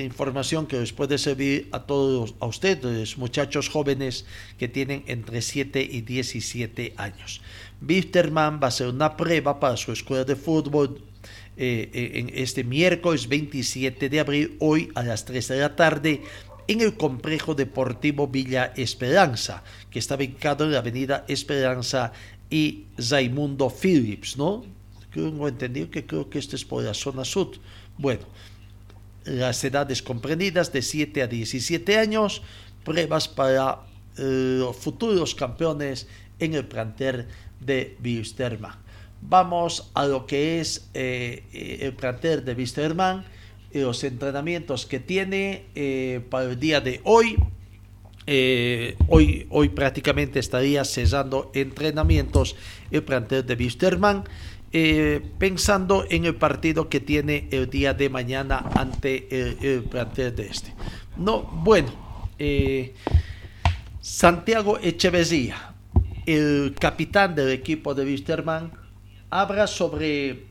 [0.02, 4.26] información que les puede servir a todos, a ustedes, muchachos jóvenes
[4.60, 7.42] que tienen entre 7 y 17 años.
[7.82, 11.02] Wisterman va a hacer una prueba para su escuela de fútbol
[11.58, 16.22] eh, en este miércoles 27 de abril, hoy a las 3 de la tarde,
[16.68, 22.12] en el complejo deportivo Villa Esperanza, que está ubicado en la avenida Esperanza
[22.50, 24.75] y Raimundo Phillips, ¿no?
[25.16, 27.52] Tengo entendido que creo que esto es por la zona sur.
[27.98, 28.24] Bueno,
[29.24, 32.42] las edades comprendidas de 7 a 17 años,
[32.84, 33.80] pruebas para
[34.18, 37.26] eh, los futuros campeones en el plantel
[37.60, 38.76] de Wisterman.
[39.22, 43.26] Vamos a lo que es eh, el plantel de Wisterman
[43.82, 47.36] los entrenamientos que tiene eh, para el día de hoy.
[48.28, 52.56] Eh, hoy, hoy prácticamente estaría cesando entrenamientos
[52.90, 54.24] el plantel de Wisterman,
[54.78, 60.36] eh, pensando en el partido que tiene el día de mañana ante el, el plantel
[60.36, 60.74] de este.
[61.16, 61.94] No, bueno,
[62.38, 62.94] eh,
[64.02, 65.74] Santiago Echeverría,
[66.26, 68.74] el capitán del equipo de Wisterman,
[69.30, 70.44] habla sobre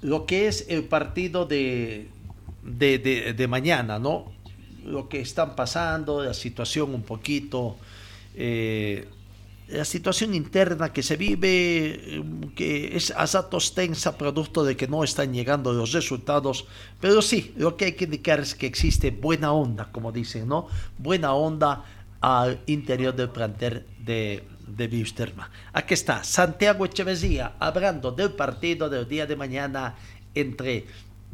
[0.00, 2.08] lo que es el partido de,
[2.64, 2.98] de,
[3.36, 4.32] de, mañana, ¿no?
[4.84, 7.76] Lo que están pasando, la situación un poquito,
[8.34, 9.06] eh,
[9.72, 12.22] la situación interna que se vive,
[12.54, 16.66] que es a ratos tensa, producto de que no están llegando los resultados,
[17.00, 20.66] pero sí, lo que hay que indicar es que existe buena onda, como dicen, ¿no?
[20.98, 21.84] Buena onda
[22.20, 25.48] al interior del plantel de, de Wisterman.
[25.72, 29.94] Aquí está Santiago Echeverría hablando del partido del día de mañana
[30.34, 30.86] entre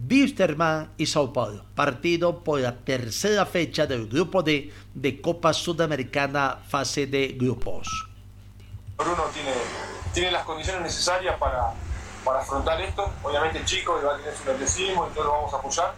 [0.09, 6.59] Wisterman y Sao Paulo, partido por la tercera fecha del grupo D de Copa Sudamericana
[6.68, 7.88] fase de grupos.
[8.96, 9.52] Bruno tiene,
[10.14, 11.74] tiene las condiciones necesarias para,
[12.24, 15.56] para afrontar esto, obviamente chico, va a tener su nerviosismo y todo lo vamos a
[15.59, 15.94] apoyar,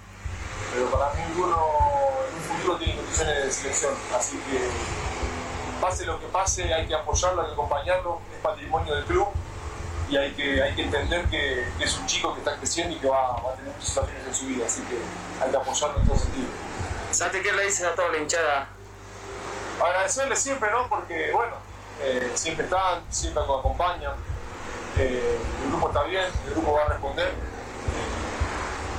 [0.75, 1.57] pero para mí Bruno
[2.29, 4.69] en un futuro tiene condiciones de selección, así que
[5.81, 9.29] pase lo que pase, hay que apoyarlo, hay que acompañarlo, es patrimonio del club
[10.11, 13.09] y hay que, hay que entender que, es un chico que está creciendo y que
[13.09, 14.99] va, a tener muchas situaciones en su vida, así que
[15.45, 16.49] hay que apoyarlo en todo sentido.
[17.13, 18.69] Santi, ¿qué le dices a toda la hinchada?
[19.81, 20.89] Agradecerle siempre, ¿no?
[20.89, 21.68] Porque, bueno,
[22.01, 24.15] eh, siempre están, siempre nos acompañan,
[24.97, 27.33] eh, el grupo está bien, el grupo va a responder.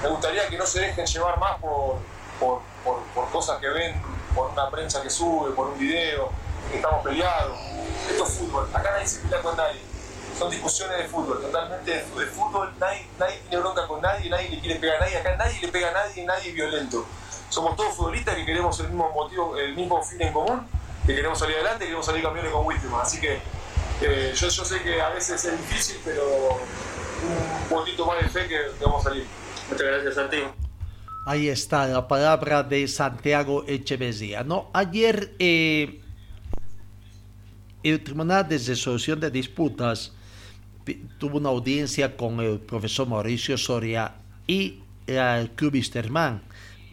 [0.03, 1.97] me gustaría que no se dejen llevar más por,
[2.39, 4.01] por, por cosas que ven,
[4.35, 6.29] por una prensa que sube, por un video,
[6.69, 7.57] que estamos peleados.
[8.09, 9.89] Esto es fútbol, acá nadie se pelea con nadie
[10.39, 14.59] son discusiones de fútbol, totalmente de, fútbol, nadie, nadie, tiene bronca con nadie, nadie le
[14.61, 17.05] quiere pegar a nadie, acá nadie le pega a nadie, nadie es violento.
[17.49, 20.65] Somos todos futbolistas que queremos el mismo motivo, el mismo fin en común,
[21.05, 23.01] que queremos salir adelante, queremos salir campeones con Wittmann.
[23.01, 23.39] Así que
[24.01, 28.47] eh, yo, yo, sé que a veces es difícil, pero un poquito más de fe
[28.47, 29.25] que, vamos a salir.
[29.69, 30.37] Muchas gracias, Santi.
[31.25, 34.43] Ahí está la palabra de Santiago Echeverría.
[34.43, 34.69] ¿no?
[34.73, 36.01] Ayer eh,
[37.83, 40.13] el Tribunal de Resolución de Disputas
[41.17, 44.15] tuvo una audiencia con el profesor Mauricio Soria
[44.47, 46.41] y el Club Isterman,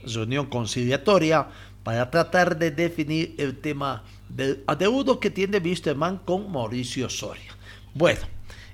[0.04, 1.48] reunión conciliatoria
[1.86, 7.54] para tratar de definir el tema del adeudo que tiene Wisterman con Mauricio Soria.
[7.94, 8.22] Bueno,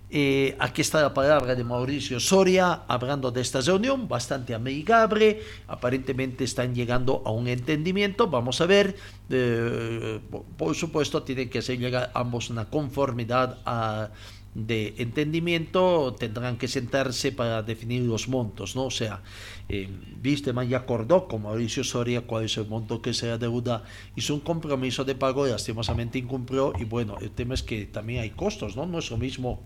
[0.09, 5.43] eh, aquí está la palabra de Mauricio Soria hablando de esta reunión, bastante amigable.
[5.69, 8.29] Aparentemente están llegando a un entendimiento.
[8.29, 8.97] Vamos a ver.
[9.29, 10.19] Eh,
[10.57, 14.09] por supuesto, tienen que hacer llegar ambos una conformidad a
[14.55, 18.85] de entendimiento tendrán que sentarse para definir los montos, ¿no?
[18.85, 19.23] O sea,
[19.69, 19.89] eh,
[20.21, 23.85] Visteman ya acordó con Mauricio Soria cuál es el monto que sea deuda,
[24.15, 28.31] hizo un compromiso de pago, lastimosamente incumplió, y bueno, el tema es que también hay
[28.31, 28.85] costos, ¿no?
[28.85, 29.63] No es lo mismo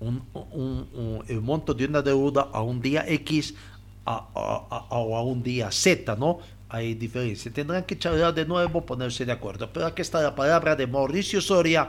[0.00, 3.54] un, el monto de una deuda a un día X
[4.04, 6.38] a, a, a un día Z, ¿no?
[6.68, 7.52] Hay diferencia.
[7.52, 9.70] Tendrán que charlar de nuevo, ponerse de acuerdo.
[9.72, 11.88] Pero aquí está la palabra de Mauricio Soria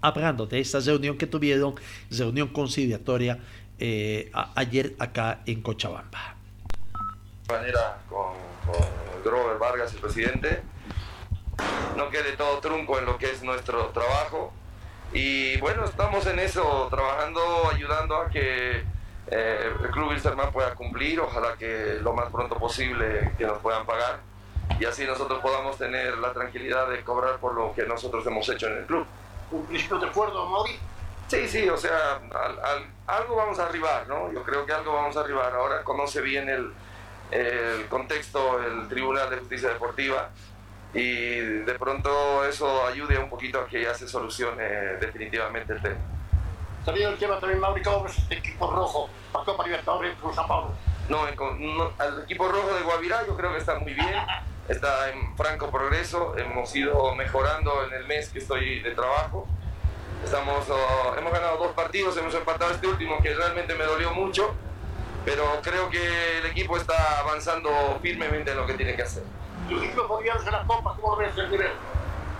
[0.00, 1.74] hablando de esta reunión que tuvieron,
[2.10, 3.38] reunión conciliatoria
[3.78, 6.36] eh, ayer acá en Cochabamba.
[7.48, 8.34] Manera con,
[8.64, 10.62] con Vargas, el presidente,
[11.96, 14.52] no quede todo trunco en lo que es nuestro trabajo.
[15.12, 17.40] Y bueno, estamos en eso, trabajando,
[17.72, 18.84] ayudando a que
[19.30, 23.84] eh, el Club Wilstermann pueda cumplir, ojalá que lo más pronto posible que nos puedan
[23.86, 24.20] pagar
[24.78, 28.68] y así nosotros podamos tener la tranquilidad de cobrar por lo que nosotros hemos hecho
[28.68, 29.06] en el club
[29.50, 30.78] un principio de acuerdo, Mauri.
[31.28, 32.20] Sí, sí, o sea,
[33.06, 34.32] algo vamos a arribar, ¿no?
[34.32, 35.54] Yo creo que algo vamos a arribar.
[35.54, 36.72] Ahora conoce bien el,
[37.30, 40.30] el contexto el Tribunal de Justicia Deportiva
[40.92, 44.64] y de pronto eso ayude un poquito a que ya se solucione
[44.98, 46.00] definitivamente el tema.
[46.84, 50.48] ¿Sabía el tema también, Mauri, cómo ves el equipo rojo, la Copa Libertadores con San
[50.48, 50.72] Pablo?
[51.08, 54.14] No, no, el equipo rojo de Guavirá yo creo que está muy bien
[54.70, 59.46] está en franco progreso, hemos ido mejorando en el mes que estoy de trabajo.
[60.24, 64.54] Estamos, oh, hemos ganado dos partidos, hemos empatado este último que realmente me dolió mucho,
[65.24, 69.24] pero creo que el equipo está avanzando firmemente en lo que tiene que hacer.
[69.68, 70.96] ¿El equipo podría hacer la copa?
[71.00, 71.72] ¿Cómo ves el nivel?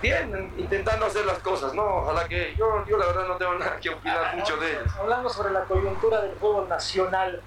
[0.01, 1.83] Bien, intentando hacer las cosas, ¿no?
[1.83, 4.95] Ojalá que yo, yo la verdad no tengo nada que opinar mucho de ellos.
[4.99, 7.41] Hablando sobre la coyuntura del fútbol nacional,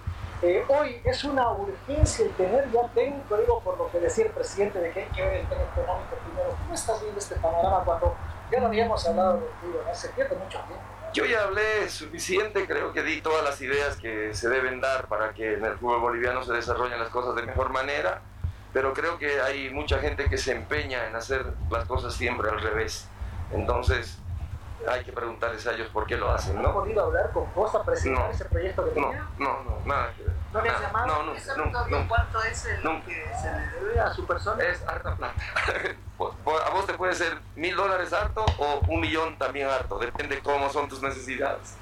[0.44, 4.30] eh, hoy es una urgencia el tener ya técnico, digo por lo que decía el
[4.30, 6.50] presidente de que hay que ver el tema económico primero.
[6.62, 8.14] ¿Cómo estás viendo este panorama cuando
[8.52, 9.83] ya no habíamos hablado fútbol?
[9.87, 9.94] ¿no?
[9.94, 10.85] Se pierde mucho tiempo.
[11.14, 15.33] Yo ya hablé suficiente, creo que di todas las ideas que se deben dar para
[15.33, 18.20] que en el fútbol boliviano se desarrollen las cosas de mejor manera,
[18.72, 22.61] pero creo que hay mucha gente que se empeña en hacer las cosas siempre al
[22.61, 23.09] revés.
[23.52, 24.18] Entonces,
[24.88, 26.62] hay que preguntarles a ellos por qué lo hacen, ¿no?
[26.62, 29.29] ¿No podido hablar con Costa, presentar ese proyecto que tenía?
[29.38, 30.33] No, no, nada que ver.
[30.53, 31.07] ¿No le has llamado?
[31.07, 34.62] No, no, no, ¿Cuánto es el que se le debe a su persona?
[34.64, 35.35] Es harta plata.
[36.66, 40.70] a vos te puede ser mil dólares harto o un millón también harto, depende cómo
[40.70, 41.77] son tus necesidades.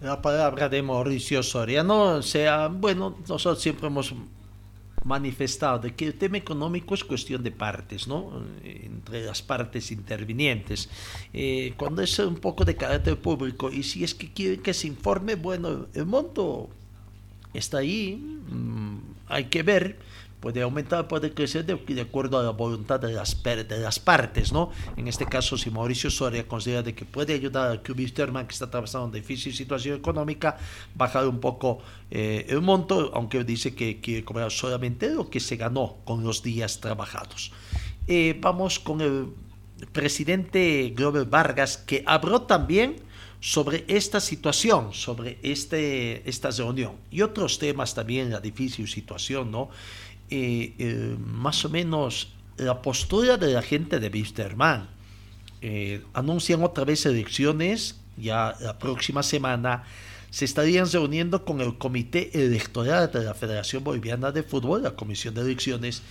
[0.00, 4.14] La palabra de Mauricio Soriano, o sea, bueno, nosotros siempre hemos
[5.04, 8.44] manifestado de que el tema económico es cuestión de partes, ¿no?
[8.64, 10.88] Entre las partes intervinientes.
[11.32, 14.86] Eh, cuando es un poco de carácter público y si es que quieren que se
[14.86, 16.68] informe, bueno, el monto
[17.54, 18.98] está ahí, mm,
[19.28, 19.98] hay que ver
[20.40, 24.70] puede aumentar, puede crecer de, acuerdo a la voluntad de las, de partes, ¿no?
[24.96, 28.54] En este caso, si Mauricio Soria considera de que puede ayudar al Club Sterman, que
[28.54, 30.56] está atravesando una difícil situación económica,
[30.94, 31.80] bajar un poco
[32.10, 36.42] eh, el monto, aunque dice que quiere cobrar solamente lo que se ganó con los
[36.42, 37.52] días trabajados.
[38.06, 39.28] Eh, vamos con el
[39.92, 42.96] presidente Glover Vargas, que habló también
[43.40, 49.70] sobre esta situación, sobre este, esta reunión y otros temas también, la difícil situación, ¿no?
[50.30, 54.88] Eh, más o menos la postura de la gente de Wisterman.
[55.62, 59.84] Eh, anuncian otra vez elecciones, ya la próxima semana
[60.30, 65.34] se estarían reuniendo con el Comité Electoral de la Federación Boliviana de Fútbol, la Comisión
[65.34, 66.02] de Elecciones,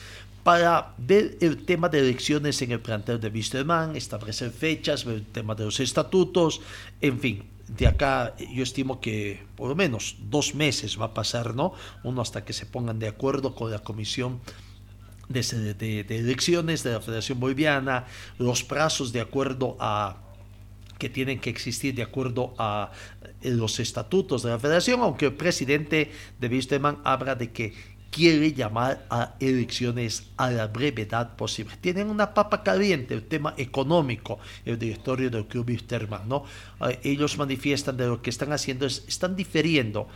[0.43, 5.25] para ver el tema de elecciones en el plantel de Wisterman, establecer fechas, ver el
[5.25, 6.61] tema de los estatutos,
[7.01, 7.43] en fin.
[7.77, 11.73] De acá yo estimo que por lo menos dos meses va a pasar, ¿no?
[12.03, 14.41] Uno hasta que se pongan de acuerdo con la Comisión
[15.29, 18.07] de, elecciones de la Federación Boliviana,
[18.37, 20.17] los plazos de acuerdo a
[20.97, 22.91] que tienen que existir de acuerdo a
[23.41, 27.73] eh, los estatutos de la federación, aunque el presidente de Wisterman habla de que
[28.11, 31.75] quiere llamar a elecciones a la brevedad posible.
[31.79, 36.43] Tienen una papa caliente, el tema económico, el directorio del Club Wisterman, ¿no?
[36.87, 40.07] Eh, ellos manifiestan de lo que están haciendo, es, están difiriendo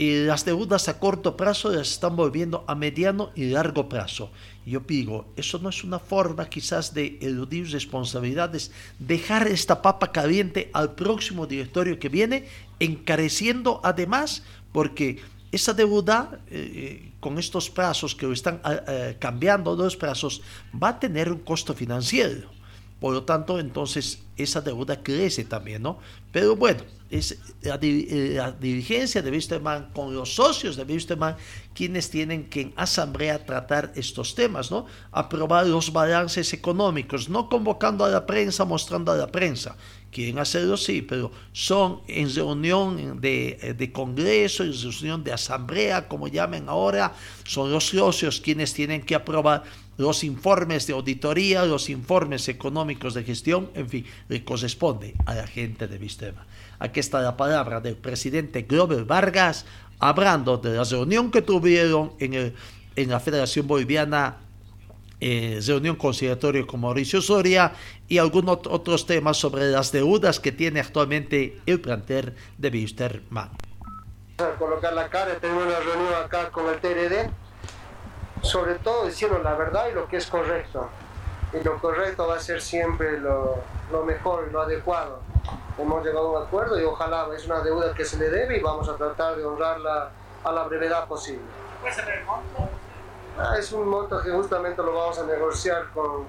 [0.00, 4.30] y las deudas a corto plazo las están volviendo a mediano y largo plazo.
[4.64, 10.70] Yo digo, eso no es una forma quizás de eludir responsabilidades, dejar esta papa caliente
[10.72, 12.46] al próximo directorio que viene,
[12.78, 15.18] encareciendo además, porque
[15.52, 20.42] esa deuda eh, eh, con estos plazos que están eh, cambiando los plazos
[20.82, 22.50] va a tener un costo financiero.
[22.98, 25.98] Por lo tanto, entonces esa deuda crece también, ¿no?
[26.32, 31.36] Pero bueno, es la, eh, dirigencia de Wisterman con los socios de Wisterman
[31.74, 34.86] quienes tienen que en asamblea tratar estos temas, ¿no?
[35.12, 39.76] Aprobar los balances económicos, no convocando a la prensa, mostrando a la prensa.
[40.10, 46.08] Quieren hacerlo, sí, pero son en reunión de, eh, de congreso, en reunión de asamblea,
[46.08, 49.62] como llamen ahora, son los socios quienes tienen que aprobar
[49.96, 55.46] los informes de auditoría, los informes económicos de gestión, en fin, le corresponde a la
[55.46, 56.46] gente de Wisterman.
[56.80, 59.66] Aquí está la palabra del presidente Glover Vargas,
[59.98, 62.54] hablando de la reunión que tuvieron en, el,
[62.96, 64.38] en la Federación Boliviana,
[65.20, 67.74] eh, reunión conciliatoria con Mauricio Soria
[68.08, 73.50] y algunos otros temas sobre las deudas que tiene actualmente el plantel de Wisterman.
[74.38, 77.28] A colocar la cara, tenemos una reunión acá con el TRD,
[78.40, 80.88] sobre todo diciendo la verdad y lo que es correcto.
[81.52, 83.58] Y lo correcto va a ser siempre lo,
[83.90, 85.20] lo mejor y lo adecuado
[85.80, 88.60] hemos llegado a un acuerdo y ojalá es una deuda que se le debe y
[88.60, 90.10] vamos a tratar de honrarla
[90.44, 91.44] a la brevedad posible.
[91.80, 92.68] ¿Puede ser el monto?
[93.38, 96.26] Ah, es un monto que justamente lo vamos a negociar con,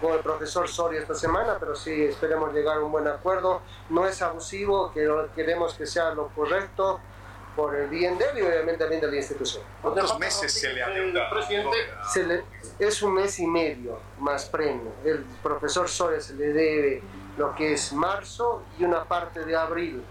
[0.00, 3.60] con el profesor Soria esta semana, pero sí esperemos llegar a un buen acuerdo.
[3.90, 7.00] No es abusivo, que queremos que sea lo correcto
[7.56, 9.62] por el bien de él y obviamente también de la institución.
[9.82, 11.30] ¿Cuántos meses se le adeuda?
[11.30, 11.76] Presidente?
[12.12, 12.44] Se le,
[12.78, 14.92] es un mes y medio más premio.
[15.04, 17.02] El profesor Soria se le debe
[17.36, 20.02] lo que es marzo y una parte de abril.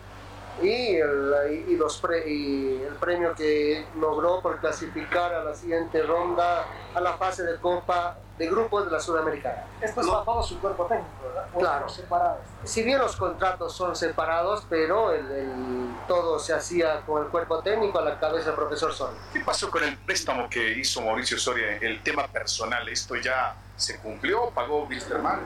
[0.61, 6.65] Y el, y los y el premio que logró por clasificar a la siguiente ronda
[6.93, 9.65] a la fase de Copa de Grupos de la Sudamericana.
[9.81, 11.47] Esto es para todo su cuerpo técnico, ¿verdad?
[11.57, 11.89] Claro.
[11.89, 12.39] Separados.
[12.63, 17.99] Si bien los contratos son separados, pero el, todo se hacía con el cuerpo técnico
[17.99, 19.19] a la cabeza del profesor Soria.
[19.33, 21.77] ¿Qué pasó con el préstamo que hizo Mauricio Soria?
[21.77, 24.49] El tema personal, ¿esto ya se cumplió?
[24.51, 25.41] ¿Pagó Wilstermann?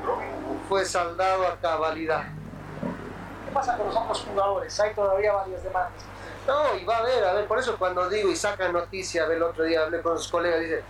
[0.70, 2.26] Fue saldado a cabalidad.
[3.54, 4.80] ¿Qué pasa con los otros jugadores?
[4.80, 6.04] Hay todavía varias demandas.
[6.48, 9.44] No, y va a haber, a ver, por eso cuando digo y sacan noticia, el
[9.44, 10.82] otro día hablé con sus colegas, dice,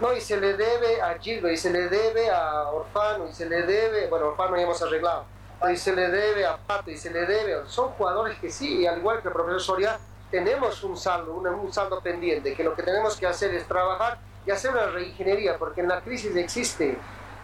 [0.00, 3.46] no, y se le debe a Gildo, y se le debe a Orfano, y se
[3.46, 5.24] le debe, bueno, Orfano ya hemos arreglado,
[5.68, 8.98] y se le debe a Pato, y se le debe, son jugadores que sí, al
[8.98, 9.98] igual que el profesor Soria,
[10.30, 14.52] tenemos un saldo, un, saldo pendiente, que lo que tenemos que hacer es trabajar y
[14.52, 16.96] hacer una reingeniería, porque en la crisis existe,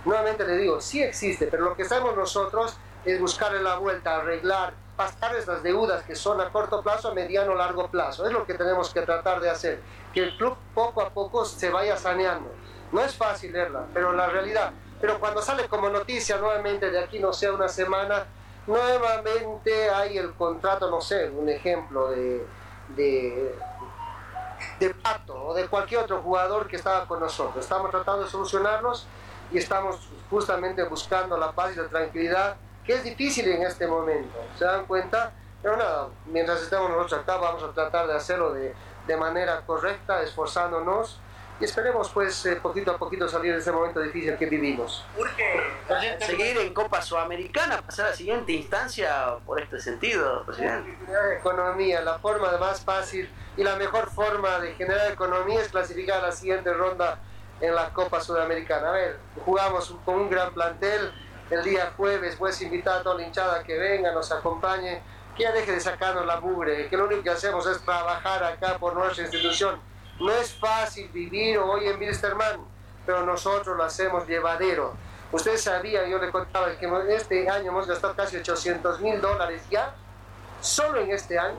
[0.04, 2.78] nuevamente le digo, sí existe, pero lo que hacemos nosotros
[3.10, 7.54] es buscarle la vuelta, arreglar, pasar esas deudas que son a corto plazo, a mediano,
[7.54, 8.26] largo plazo.
[8.26, 9.80] Es lo que tenemos que tratar de hacer,
[10.12, 12.50] que el club poco a poco se vaya saneando.
[12.92, 14.72] No es fácil verla, pero la realidad.
[15.00, 18.26] Pero cuando sale como noticia nuevamente de aquí, no sé, una semana,
[18.66, 22.44] nuevamente hay el contrato, no sé, un ejemplo de,
[22.96, 23.54] de
[24.78, 27.64] de Pato o de cualquier otro jugador que estaba con nosotros.
[27.64, 29.06] Estamos tratando de solucionarlos
[29.52, 32.56] y estamos justamente buscando la paz y la tranquilidad,
[32.88, 34.42] que es difícil en este momento.
[34.58, 35.32] ¿Se dan cuenta?
[35.62, 38.74] Pero nada, mientras estemos nosotros acá vamos a tratar de hacerlo de,
[39.06, 41.20] de manera correcta, esforzándonos
[41.60, 45.04] y esperemos pues eh, poquito a poquito salir de ese momento difícil que vivimos.
[45.18, 45.68] Urge
[46.20, 50.96] seguir en Copa Sudamericana, pasar a la siguiente instancia por este sentido, presidente.
[51.38, 53.28] Economía, la forma más fácil
[53.58, 57.18] y la mejor forma de generar economía es clasificar a la siguiente ronda
[57.60, 58.88] en la Copa Sudamericana.
[58.88, 61.12] A ver, jugamos con un gran plantel
[61.50, 65.00] el día jueves, pues invitar a toda la hinchada que venga, nos acompañe,
[65.36, 68.78] que ya deje de sacarnos la mugre, que lo único que hacemos es trabajar acá
[68.78, 69.80] por nuestra institución
[70.20, 72.60] no es fácil vivir hoy en Wilstermann.
[73.06, 74.92] pero nosotros lo hacemos llevadero.
[75.32, 79.94] Usted sabía, yo le contaba que este año hemos gastado casi 800 mil dólares ya,
[80.60, 81.56] solo en este año.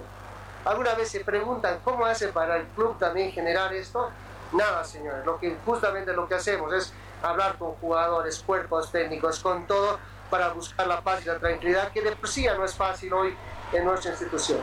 [0.65, 4.11] ¿Alguna vez se preguntan cómo hace para el club también generar esto?
[4.51, 5.25] Nada, señores.
[5.25, 9.99] Lo que, justamente lo que hacemos es hablar con jugadores, cuerpos técnicos, con todo,
[10.29, 13.11] para buscar la paz y la tranquilidad, que de por sí ya no es fácil
[13.13, 13.35] hoy
[13.73, 14.59] en nuestra institución.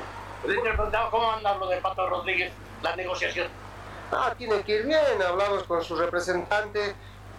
[1.11, 2.53] ¿Cómo anda lo de Pato Rodríguez,
[2.83, 3.49] la negociación?
[4.13, 6.95] Ah, tiene que ir bien, hablamos con su representante.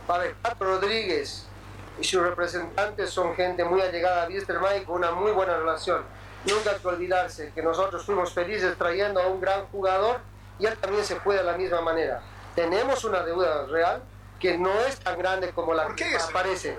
[0.08, 1.48] A ver, Pato Rodríguez
[2.00, 6.04] y su representante son gente muy allegada a Wisterman con una muy buena relación.
[6.46, 10.20] Nunca hay que olvidarse que nosotros fuimos felices trayendo a un gran jugador
[10.60, 12.22] y él también se fue de la misma manera.
[12.56, 14.02] Tenemos una deuda real
[14.40, 16.78] que no es tan grande como la que aparece.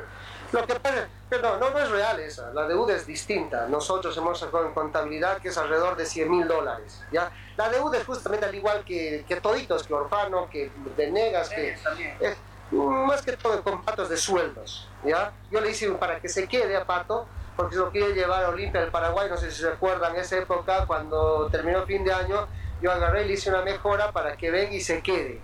[0.51, 3.67] Lo que pasa, pero no, no es real esa, la deuda es distinta.
[3.69, 7.03] Nosotros hemos sacado en contabilidad que es alrededor de 100 mil dólares.
[7.13, 7.31] ¿ya?
[7.57, 11.77] La deuda es justamente al igual que, que toditos, que Orfano, que Venegas, que...
[12.21, 12.37] Es,
[12.71, 14.89] más que todo con patos de sueldos.
[15.05, 15.33] ¿ya?
[15.51, 18.49] Yo le hice para que se quede a Pato, porque se lo quiere llevar a
[18.49, 22.47] Olimpia del Paraguay, no sé si se recuerdan, esa época cuando terminó fin de año,
[22.81, 25.41] yo agarré y le hice una mejora para que venga y se quede.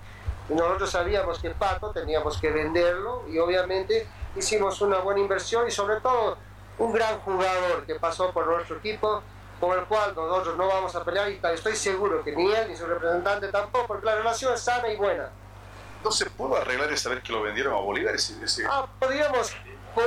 [0.48, 5.70] Y nosotros sabíamos que Pato teníamos que venderlo y obviamente hicimos una buena inversión y
[5.70, 6.36] sobre todo
[6.78, 9.22] un gran jugador que pasó por nuestro equipo,
[9.60, 12.76] con el cual nosotros no vamos a pelear y estoy seguro que ni él ni
[12.76, 15.30] su representante tampoco, porque la relación es sana y buena.
[16.02, 18.14] ¿No se pudo arreglar esta vez que lo vendieron a Bolívar?
[18.14, 18.34] Ese,
[18.68, 19.56] Ah, podríamos,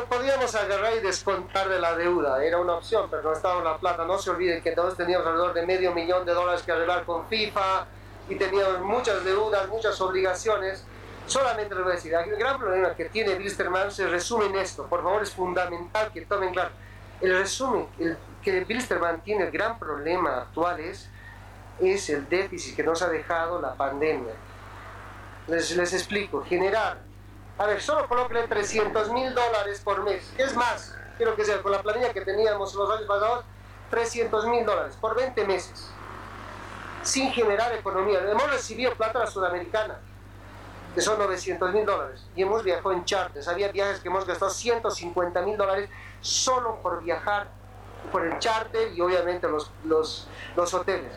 [0.07, 4.05] podríamos agarrar y descontar de la deuda, era una opción, pero no estaba la plata.
[4.05, 7.27] No se olviden que todos teníamos alrededor de medio millón de dólares que arreglar con
[7.27, 7.88] FIFA
[8.30, 10.86] y teníamos muchas deudas, muchas obligaciones
[11.28, 14.88] Solamente les voy a decir, el gran problema que tiene Bilsterman se resume en esto.
[14.88, 16.69] Por favor, es fundamental que tomen claro.
[17.19, 21.09] El resumen, el que Bilsterman tiene el gran problema actual es,
[21.82, 24.34] es el déficit que nos ha dejado la pandemia.
[25.47, 26.99] Les, les explico, generar,
[27.57, 30.32] a ver, solo colóquenle 300 mil dólares por mes.
[30.38, 33.43] Es más, quiero que sea, con la planilla que teníamos los años pasados,
[33.89, 35.91] 300 mil dólares por 20 meses,
[37.08, 38.20] sin generar economía.
[38.30, 39.97] Hemos recibido plata a la sudamericana
[40.93, 42.26] que son 900 mil dólares.
[42.36, 43.47] Y hemos viajado en charters.
[43.47, 45.89] Había viajes que hemos gastado 150 mil dólares
[46.22, 47.47] solo por viajar,
[48.12, 51.12] por el charter y obviamente los, los, los hoteles.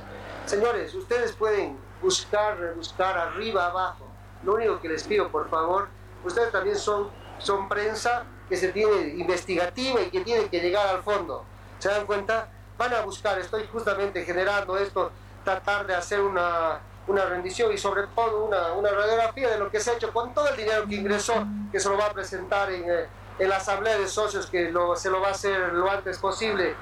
[0.45, 4.07] Señores, ustedes pueden buscar, buscar arriba, abajo.
[4.45, 5.89] Lo único que les pido, por favor,
[6.25, 11.03] ustedes también son, son prensa que se tiene investigativa y que tiene que llegar al
[11.03, 11.45] fondo.
[11.79, 12.49] ¿Se dan cuenta?
[12.79, 15.11] Van a buscar, estoy justamente generando esto,
[15.45, 19.81] tratar de hacer una, una rendición y sobre todo una, una, radiografía de lo que
[19.81, 22.71] se ha hecho con todo el dinero que ingresó, que se lo va a presentar
[22.71, 23.07] en, eh,
[23.39, 26.75] en la asamblea de socios, que lo, se lo va a hacer lo antes posible.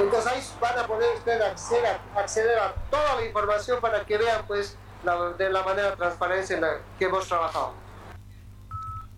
[0.00, 4.44] Entonces ahí van a poder ustedes acceder, acceder a toda la información para que vean
[4.46, 7.72] pues la, de la manera transparencia en la que hemos trabajado.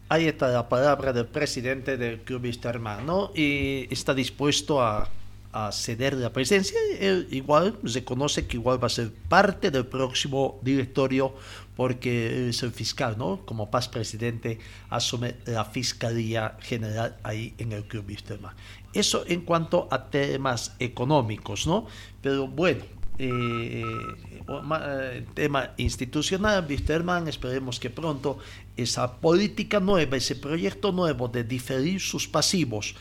[0.09, 3.31] Ahí está la palabra del presidente del Club Wisterman, ¿no?
[3.35, 5.09] Y está dispuesto a
[5.53, 10.59] a ceder la presencia, él igual reconoce que igual va a ser parte del próximo
[10.63, 11.35] directorio
[11.77, 13.45] porque es el fiscal, ¿no?
[13.45, 18.55] Como paz presidente asume la Fiscalía General ahí en el Club Wisterman.
[18.93, 21.87] Eso en cuanto a temas económicos, ¿no?
[22.23, 22.85] Pero bueno,
[23.19, 28.39] eh, eh tema institucional, Wisterman, esperemos que pronto
[28.77, 32.95] esa política nueva, ese proyecto nuevo de diferir sus pasivos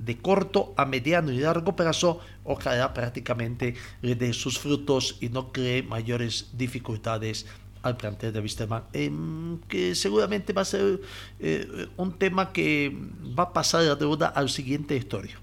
[0.00, 5.52] de corto a mediano y largo plazo, ojalá prácticamente le dé sus frutos y no
[5.52, 7.46] cree mayores dificultades
[7.82, 11.00] al plantel de Wisterman, em, que seguramente va a ser
[11.38, 12.94] eh, un tema que
[13.38, 15.38] va a pasar la deuda al siguiente historia.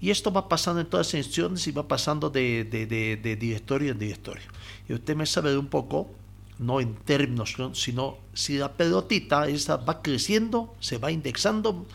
[0.00, 3.92] Y esto va pasando en todas las instituciones y va pasando de, de, de, directorio
[3.92, 4.44] en directorio.
[4.88, 6.10] Y usted me sabe un poco,
[6.58, 11.86] no en términos, sino si la pelotita esa va creciendo, se va indexando,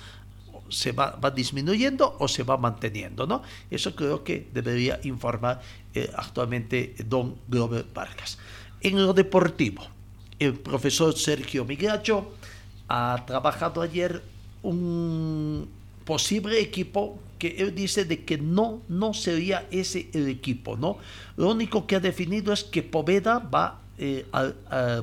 [0.76, 3.44] se va, va, disminuyendo o se va manteniendo, ¿no?
[3.72, 5.62] Eso creo que debería informar
[5.94, 8.38] eh, actualmente don Glover Vargas.
[8.82, 9.88] En lo deportivo,
[10.38, 12.34] el profesor Sergio Migracho
[12.90, 14.22] ha trabajado ayer
[14.64, 15.70] un
[16.04, 20.98] posible equipo que él dice de que no, no sería ese el equipo, ¿no?
[21.38, 24.56] Lo único que ha definido es que Poveda va eh, al,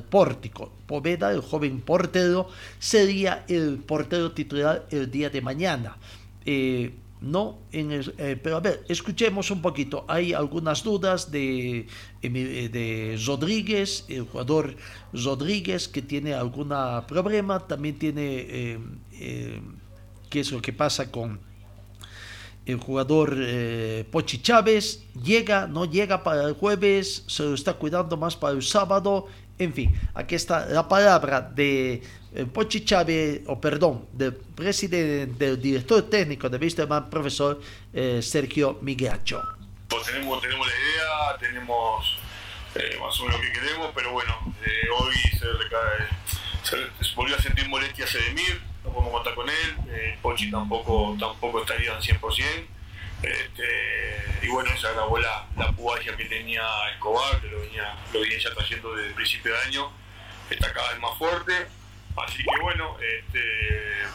[0.09, 0.71] pórtico.
[0.85, 5.97] Poveda, el joven portero, sería el portero titular el día de mañana.
[6.45, 10.05] Eh, no eh, pero a ver, escuchemos un poquito.
[10.07, 11.87] Hay algunas dudas de,
[12.21, 14.75] de Rodríguez, el jugador
[15.13, 16.73] Rodríguez que tiene algún
[17.07, 18.77] problema, también tiene
[20.29, 21.39] qué es lo que pasa con
[22.65, 28.17] el jugador eh, Pochi Chávez llega, no llega para el jueves, se lo está cuidando
[28.17, 29.27] más para el sábado.
[29.59, 32.01] En fin, aquí está la palabra de
[32.33, 37.59] eh, Pochi Chávez, o perdón, del presidente, del director técnico de Wisterman, profesor
[37.93, 39.41] eh, Sergio Migracho.
[39.89, 42.17] Pues tenemos, tenemos la idea, tenemos
[42.75, 44.33] eh, más o menos lo que queremos, pero bueno,
[44.65, 45.47] eh, hoy se,
[46.63, 51.15] se, se volvió a sentir molestias Edemir, no podemos contar con él, eh, Pochi tampoco,
[51.19, 52.67] tampoco estaría al 100%,
[53.23, 55.73] este, y bueno, esa grabó la, la
[56.17, 56.63] que tenía
[56.93, 59.91] Escobar, que lo venía, lo venía ya trayendo desde el principio de año,
[60.49, 61.53] está cada vez más fuerte,
[62.17, 63.39] así que bueno, este,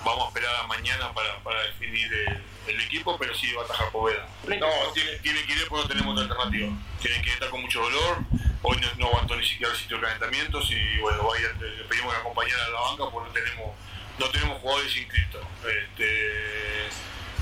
[0.05, 3.65] vamos a esperar a mañana para, para definir el, el equipo, pero sí va a
[3.65, 4.27] atajar Poveda.
[4.47, 6.69] No, tiene, tiene que ir porque no tenemos otra alternativa.
[7.01, 8.19] Tiene que estar con mucho dolor.
[8.63, 12.13] Hoy no, no aguantó ni siquiera el sitio de calentamientos y bueno, vaya, le pedimos
[12.13, 13.77] que acompañara a la banca porque no tenemos,
[14.19, 15.43] no tenemos jugadores inscritos.
[15.67, 16.89] Este,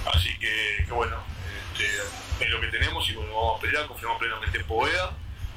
[0.07, 1.16] así que, bueno,
[1.72, 5.12] este, es lo que tenemos y bueno, vamos a pelear, confiamos plenamente en Poveda.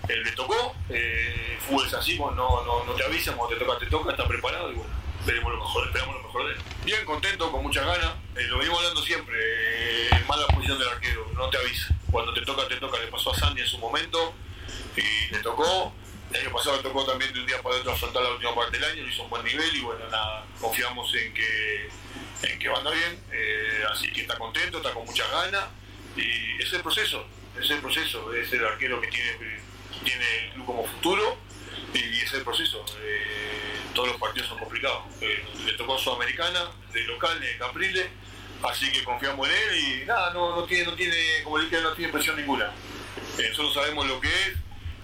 [0.07, 3.77] Él le tocó, eh, fútbol es así, no, no, no te avisan, cuando te toca,
[3.77, 4.91] te toca, está preparado y bueno,
[5.25, 6.59] veremos lo mejor, esperamos lo mejor de él.
[6.83, 11.27] Bien contento, con muchas ganas, eh, lo venimos hablando siempre, eh, mala posición del arquero,
[11.35, 11.93] no te avisa.
[12.09, 14.33] Cuando te toca, te toca, le pasó a Sandy en su momento
[14.95, 15.93] y le tocó.
[16.31, 18.77] El año pasado le tocó también de un día para otro afrontar la última parte
[18.77, 21.89] del año, lo hizo un buen nivel y bueno, nada, confiamos en que,
[22.43, 25.65] en que va bien, eh, así que está contento, está con muchas ganas
[26.15, 27.25] y es el proceso,
[27.59, 29.31] es el proceso, es el arquero que tiene,
[30.03, 31.37] tiene el club como futuro
[31.95, 32.85] y es el proceso.
[33.01, 35.05] Eh, todos los partidos son complicados.
[35.21, 38.07] Eh, le tocó Sudamericana, de local, de Capriles,
[38.61, 41.93] así que confiamos en él y nada, no, no tiene, no tiene, como dije, no
[41.93, 42.71] tiene presión ninguna.
[43.35, 44.58] Nosotros sabemos lo que es,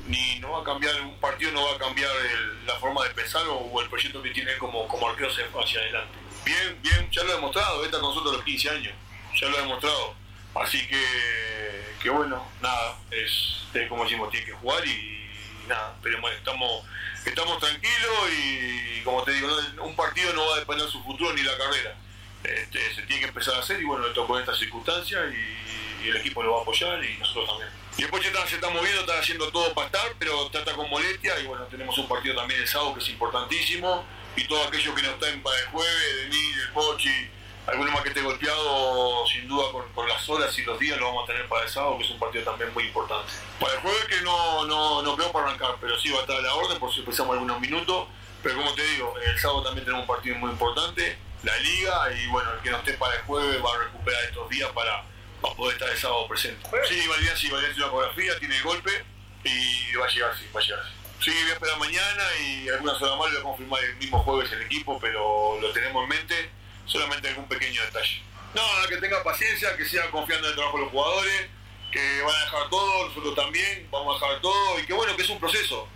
[0.08, 3.10] ni no va a cambiar, un partido no va a cambiar el- la forma de
[3.12, 6.18] pensar o, el proyecto que tiene como, como arquero hacia adelante.
[6.46, 8.94] Bien, bien, ya lo ha demostrado, está con nosotros los 15 años,
[9.40, 10.16] ya lo ha demostrado.
[10.56, 15.28] Así que, que bueno, nada, es, como decimos, tiene que jugar y,
[15.68, 16.86] nada, pero bueno, estamos,
[17.26, 19.50] estamos tranquilos y como te digo,
[19.82, 21.96] un partido no va a depender de su futuro ni la carrera.
[22.44, 26.06] Este, se tiene que empezar a hacer y bueno, le tocó en estas circunstancias y,
[26.06, 27.70] y el equipo lo va a apoyar y nosotros también.
[27.98, 31.40] Y después está- se está moviendo, está haciendo todo para estar, pero trata con molestia
[31.40, 35.02] y bueno, tenemos un partido también el sábado que es importantísimo y todos aquellos que
[35.02, 37.30] no están para el jueves, de mí, del Pochi,
[37.68, 41.06] alguno más que esté golpeado, sin duda con, con las horas y los días lo
[41.08, 43.32] vamos a tener para el sábado, que es un partido también muy importante.
[43.60, 46.36] Para el jueves que no, no, no creo para arrancar, pero sí va a estar
[46.36, 48.08] a la orden por si empezamos algunos minutos.
[48.44, 52.28] Pero como te digo, el sábado también tenemos un partido muy importante, la liga, y
[52.28, 55.04] bueno, el que no esté para el jueves va a recuperar estos días para,
[55.46, 56.68] para poder estar el sábado presente.
[56.88, 59.06] Sí, Valdía, sí, Valdía tiene una coreografía, tiene el golpe
[59.44, 60.86] y va a llegar, sí, va a llegar.
[61.24, 61.32] sí.
[61.32, 64.52] Voy a esperar mañana y algunas horas más lo voy a confirmar el mismo jueves
[64.52, 66.50] el equipo, pero lo tenemos en mente,
[66.86, 68.22] solamente algún pequeño detalle.
[68.56, 71.48] No, que tenga paciencia, que siga confiando en el trabajo de los jugadores,
[71.92, 75.24] que van a dejar todo, nosotros también vamos a dejar todo y que bueno, que
[75.24, 75.88] es un proceso.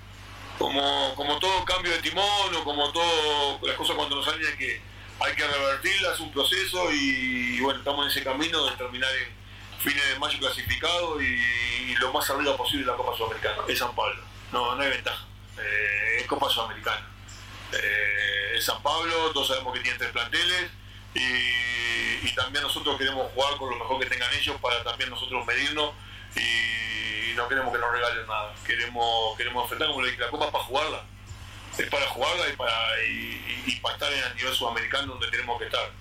[0.58, 4.58] Como, como todo cambio de timón o como todo, las cosas cuando nos salen hay
[4.58, 4.82] que,
[5.22, 9.10] hay que revertirlas, es un proceso y, y bueno, estamos en ese camino de terminar
[9.16, 9.39] en
[9.80, 13.94] fines de mayo clasificado y, lo más arriba posible en la Copa Sudamericana, es San
[13.94, 14.24] Pablo.
[14.54, 15.26] No, no hay ventaja,
[15.58, 17.06] eh, es Copa Sudamericana.
[17.74, 20.72] Eh, es San Pablo, todos sabemos que tiene tres planteles
[21.14, 25.94] y, también nosotros queremos jugar con lo mejor que tengan ellos para también nosotros medirnos
[26.38, 28.56] y, no queremos que nos regalen nada.
[28.66, 31.04] Queremos, queremos enfrentar, como la Copa es para jugarla.
[31.78, 35.66] Es para jugarla y para, y para estar en el nivel sudamericano donde tenemos que
[35.66, 35.92] estar.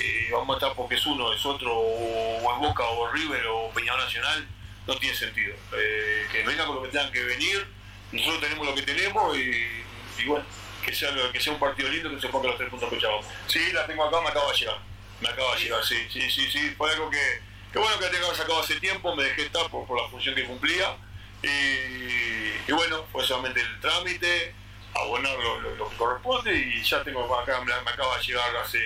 [0.00, 3.46] Eh, vamos a estar porque es uno, es otro, o, o es Boca, o River,
[3.48, 4.46] o Peñarol Nacional,
[4.86, 5.54] no tiene sentido.
[5.76, 7.66] Eh, que vengan con lo que tengan que venir,
[8.12, 10.44] nosotros tenemos lo que tenemos y, bueno,
[10.84, 13.26] que sea, que sea un partido lindo que se ponga los tres puntos que echábamos.
[13.46, 14.78] Sí, la tengo acá, me acaba de llegar.
[15.20, 16.70] Me acaba de llegar, sí, sí, sí, sí.
[16.78, 17.40] Fue algo que,
[17.72, 20.44] que bueno que la tengo sacado hace tiempo, me dejé estar por, la función que
[20.44, 20.96] cumplía.
[21.42, 24.54] Y, bueno, fue solamente el trámite,
[24.94, 28.78] abonar lo, lo- que corresponde y ya tengo acá, me acaba de llegar hace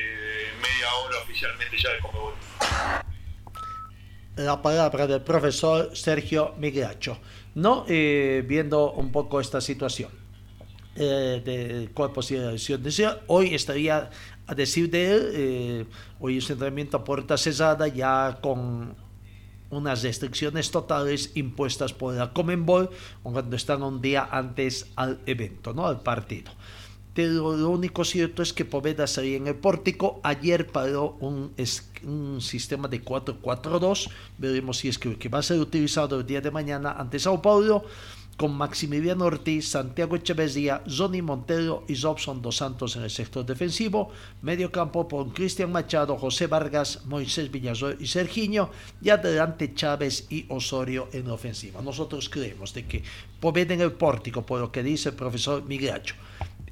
[0.62, 2.34] media hora oficialmente ya de Comebol.
[4.36, 7.18] la palabra del profesor Sergio Migracho,
[7.54, 7.84] ¿no?
[7.88, 10.10] Eh, viendo un poco esta situación
[10.94, 14.10] eh, del cuerpo de hoy estaría
[14.46, 15.86] a decir de él, eh,
[16.20, 18.94] hoy es entrenamiento a puerta cerrada ya con
[19.70, 22.90] unas restricciones totales impuestas por la Comenbol
[23.22, 25.86] cuando están un día antes al evento, ¿no?
[25.86, 26.52] al partido.
[27.14, 30.20] Pero lo único cierto es que Poveda salía en el pórtico.
[30.22, 31.52] Ayer paró un,
[32.40, 34.10] sistema de 4-4-2.
[34.38, 37.84] Veremos si es que, va a ser utilizado el día de mañana ante Sao Paulo.
[38.38, 44.10] con Maximiliano Ortiz, Santiago Echeverría, Johnny Montero y Robson Dos Santos en el sector defensivo,
[44.40, 48.70] medio campo por Cristian Machado, José Vargas, Moisés Villazor y Sergiño,
[49.02, 51.82] y adelante Chávez y Osorio en ofensiva.
[51.82, 53.04] Nosotros creemos de que
[53.42, 56.14] en el pórtico, por lo que dice el profesor Migracho,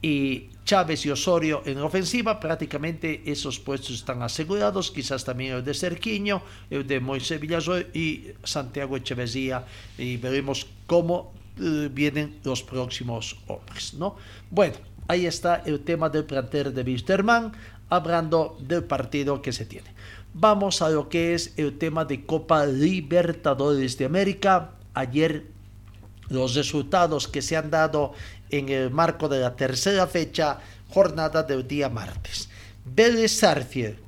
[0.03, 5.75] y Chávez y Osorio en ofensiva, prácticamente esos puestos están asegurados, quizás también el de
[5.75, 9.65] Cerquiño, el de Moisés Villazor y Santiago Echeverría,
[9.99, 14.17] y veremos cómo eh, vienen los próximos hombres, ¿no?
[14.51, 14.77] Bueno,
[15.09, 17.53] ahí está el tema del plantel de Wisterman,
[17.89, 19.93] hablando del partido que se tiene.
[20.33, 24.71] Vamos a lo que es el tema de Copa Libertadores de América.
[24.95, 25.47] Ayer
[26.31, 28.14] los resultados que se han dado
[28.51, 30.59] en el marco de la tercera fecha,
[30.89, 32.49] jornada del día martes.
[32.85, 33.99] Vélez Sarfield,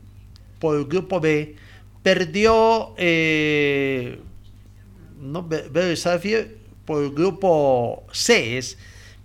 [0.59, 1.57] por el grupo B,
[2.03, 2.95] perdió.
[2.97, 4.21] Eh,
[5.21, 5.49] no,
[6.85, 8.61] por el grupo C,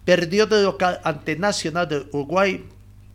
[0.06, 2.64] perdió de local ante Nacional de Uruguay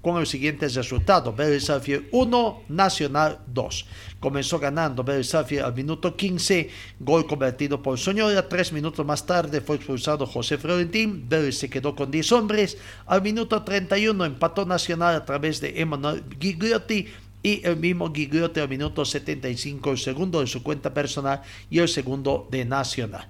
[0.03, 1.33] con el siguiente resultado.
[1.33, 1.71] Vélez
[2.11, 3.87] 1, Nacional 2.
[4.21, 8.49] Comenzó ganando Vélez al minuto 15, gol convertido por Soñora.
[8.49, 11.29] Tres minutos más tarde fue expulsado José Florentín.
[11.29, 12.77] Vélez se quedó con 10 hombres.
[13.07, 17.07] Al minuto 31 empató Nacional a través de Emanuel Gigliotti.
[17.45, 21.89] Y el mismo Gigliotti al minuto 75, el segundo de su cuenta personal y el
[21.89, 23.29] segundo de Nacional.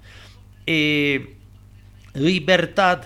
[0.67, 1.37] Eh,
[2.15, 3.05] Libertad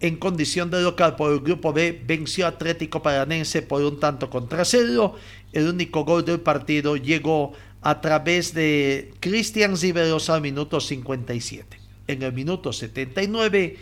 [0.00, 4.64] en condición de local por el grupo B venció Atlético Paranense por un tanto contra
[4.64, 5.16] cero.
[5.52, 11.78] El único gol del partido llegó a través de Cristian Ziveros al minuto 57.
[12.06, 13.76] En el minuto 79,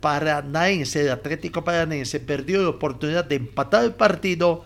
[0.00, 4.64] Paranaense, el Atlético Paranense, perdió la oportunidad de empatar el partido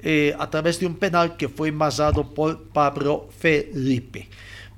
[0.00, 4.28] eh, a través de un penal que fue envasado por Pablo Felipe.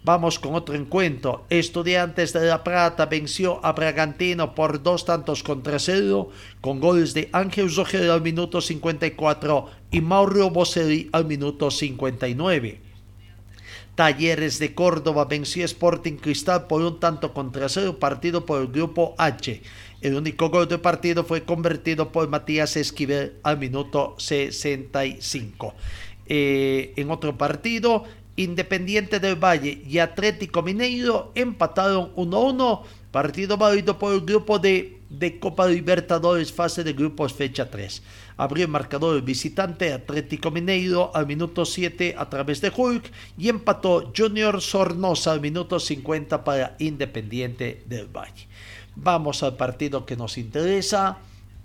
[0.03, 1.45] Vamos con otro encuentro.
[1.51, 6.31] Estudiantes de La Plata venció a Bragantino por dos tantos contra cero,
[6.63, 12.81] con goles de Ángel Zogel al minuto 54 y Mauro Boselli al minuto 59.
[13.95, 19.15] Talleres de Córdoba venció Sporting Cristal por un tanto contra cero, partido por el grupo
[19.19, 19.61] H.
[20.01, 25.75] El único gol del partido fue convertido por Matías Esquivel al minuto 65.
[26.33, 28.05] Eh, en otro partido,
[28.37, 34.97] Independiente del Valle y Atlético Mineiro empataron 1-1, partido válido por el grupo de,
[35.41, 38.03] Copa Libertadores fase de grupos fecha 3.
[38.37, 43.49] Abrió el marcador el visitante Atlético Mineiro al minuto 7 a través de Hulk y
[43.49, 48.47] empató Junior Sornosa al minuto 50 para Independiente del Valle.
[48.97, 51.19] Vamos al partido que nos interesa,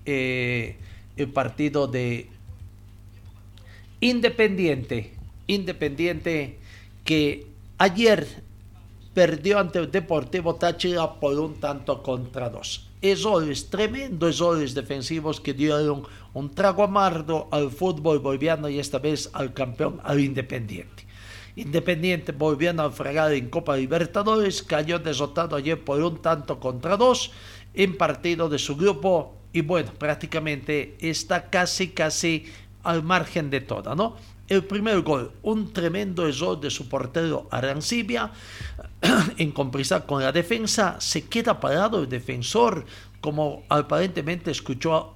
[0.05, 0.78] eh,
[1.16, 2.30] el partido de
[4.01, 5.14] Independiente.
[5.48, 6.58] Independiente
[7.04, 8.43] que ayer
[9.14, 12.89] perdió ante el Deportivo Táchira por un tanto contra dos.
[13.02, 19.30] Errores, tremendos errores defensivos que dieron un trago amargo al fútbol boliviano y esta vez
[19.34, 21.06] al campeón, al Independiente.
[21.56, 27.32] Independiente volvió a fregar en Copa Libertadores, cayó derrotado ayer por un tanto contra dos
[27.74, 32.46] en partido de su grupo y bueno, prácticamente está casi, casi
[32.84, 34.18] al margen de toda, ¿no?
[34.48, 38.32] El primer gol, un tremendo error de su portero Arancibia,
[39.38, 42.86] en comprisar con la defensa, se queda parado el defensor,
[43.22, 45.16] como aparentemente escuchó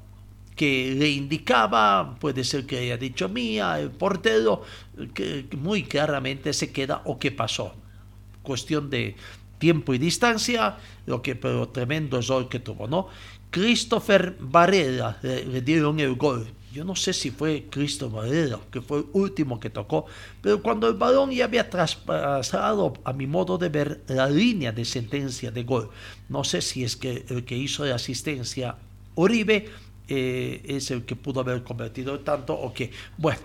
[0.55, 4.63] que le indicaba, puede ser que haya dicho mía, el portero,
[5.13, 7.73] que muy claramente se queda o qué pasó.
[8.41, 9.15] Cuestión de
[9.59, 13.07] tiempo y distancia, lo que, pero tremendo error que tuvo, ¿no?
[13.51, 18.99] Christopher Varela le dieron el gol yo no sé si fue Cristo Madero, que fue
[18.99, 20.05] el último que tocó,
[20.41, 24.85] pero cuando el balón ya había traspasado, a mi modo de ver, la línea de
[24.85, 25.89] sentencia de gol,
[26.27, 28.75] no sé si es que el que hizo la asistencia
[29.15, 29.69] Oribe
[30.07, 33.41] eh, es el que pudo haber convertido tanto o que, bueno.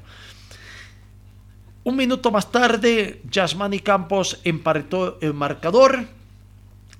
[1.82, 6.06] Un minuto más tarde, Yasmani Campos emparetó el marcador.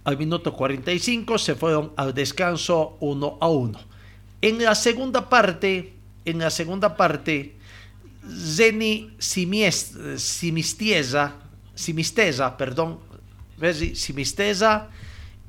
[0.05, 3.81] Al minuto 45 se fueron al descanso 1 a 1.
[4.43, 5.94] En la segunda parte,
[6.25, 7.55] en la segunda parte,
[8.27, 11.35] Zeni Simisteza,
[11.75, 13.01] Simisteza, perdón,
[13.95, 14.89] Simisteza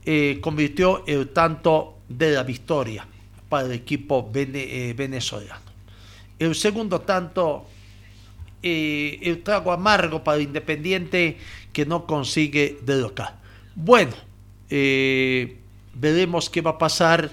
[0.06, 3.08] eh, convirtió el tanto de la victoria
[3.50, 5.66] para el equipo eh, venezolano.
[6.38, 7.66] El segundo tanto,
[8.62, 11.38] eh, el trago amargo para Independiente
[11.72, 13.40] que no consigue de.
[13.76, 14.14] Bueno,
[15.94, 17.32] veremos qué va a pasar,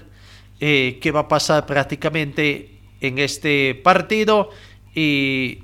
[0.59, 2.72] qué va a pasar prácticamente
[3.03, 4.49] en este partido
[4.95, 5.59] y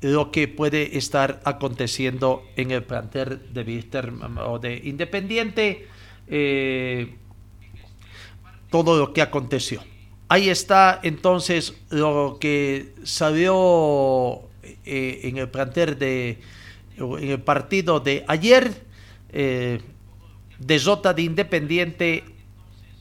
[0.00, 4.12] lo que puede estar aconteciendo en el plantel de Víster
[4.46, 5.88] o de Independiente.
[6.28, 7.14] eh,
[8.70, 9.82] todo lo que aconteció.
[10.28, 14.42] Ahí está entonces lo que salió
[14.84, 16.38] eh, en el plantel de
[16.98, 18.86] en el partido de ayer.
[19.30, 19.80] Eh,
[20.58, 22.24] derrota de Independiente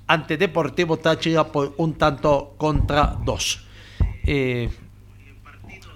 [0.08, 3.68] ante Deportivo Táchira por un tanto contra dos.
[4.26, 4.70] Eh,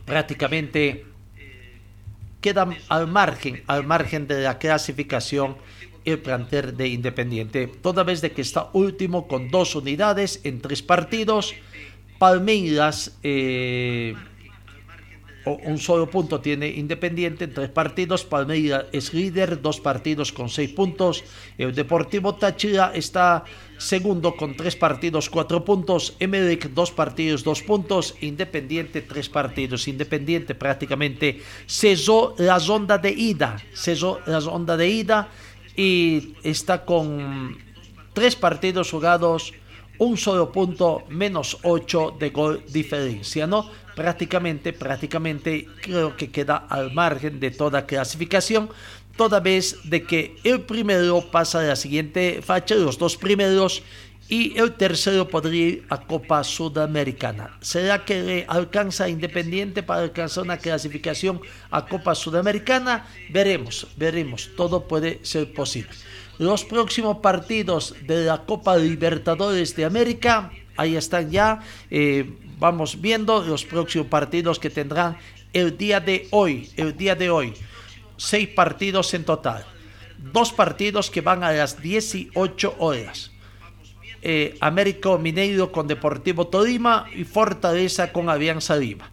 [0.05, 1.05] prácticamente
[2.41, 5.55] quedan al margen, al margen de la clasificación
[6.03, 10.82] el plantel de Independiente, toda vez de que está último con dos unidades en tres
[10.82, 11.53] partidos.
[12.18, 14.16] Palmeiras eh,
[15.45, 18.23] un solo punto tiene Independiente en tres partidos.
[18.23, 21.23] Palmeiras es líder, dos partidos con seis puntos.
[21.57, 23.43] El Deportivo Táchira está
[23.77, 26.15] segundo con tres partidos, cuatro puntos.
[26.19, 28.15] Emelec, dos partidos, dos puntos.
[28.21, 29.87] Independiente, tres partidos.
[29.87, 33.57] Independiente prácticamente cesó la ronda de ida.
[33.73, 35.29] Cesó la ronda de ida
[35.75, 37.57] y está con
[38.13, 39.53] tres partidos jugados,
[40.01, 43.69] un solo punto, menos ocho de gol diferencia, ¿no?
[43.95, 48.69] prácticamente, prácticamente creo que queda al margen de toda clasificación,
[49.15, 53.83] toda vez de que el primero pasa a la siguiente facha, los dos primeros,
[54.27, 57.57] y el tercero podría ir a Copa Sudamericana.
[57.61, 63.05] ¿Será que alcanza Independiente para alcanzar una clasificación a Copa Sudamericana?
[63.29, 65.91] Veremos, veremos, todo puede ser posible.
[66.41, 71.59] Los próximos partidos de la Copa Libertadores de América, ahí están ya.
[71.91, 75.19] Eh, vamos viendo los próximos partidos que tendrán
[75.53, 77.53] el día de hoy, el día de hoy.
[78.17, 79.63] Seis partidos en total.
[80.33, 83.29] Dos partidos que van a las 18 horas.
[84.23, 89.11] Eh, Américo Mineiro con Deportivo Tolima y Fortaleza con Alianza Lima.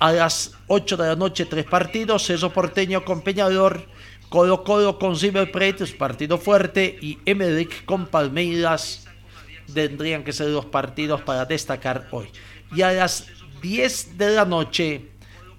[0.00, 2.24] A las 8 de la noche, tres partidos.
[2.24, 3.86] Cerro Porteño con Peñador.
[4.30, 6.98] Colo Colo con River Plate, partido fuerte.
[7.02, 9.06] Y Emerick con Palmeiras.
[9.74, 12.28] Tendrían que ser los partidos para destacar hoy
[12.74, 13.26] y a las
[13.62, 15.02] 10 de la noche,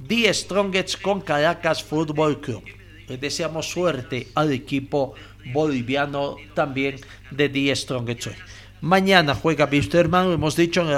[0.08, 2.64] The Strongest con Caracas Fútbol Club.
[3.08, 5.14] Le deseamos suerte al equipo
[5.54, 7.00] boliviano también
[7.30, 8.30] de The Strongest
[8.82, 10.90] Mañana juega Bisterman, hemos dicho, en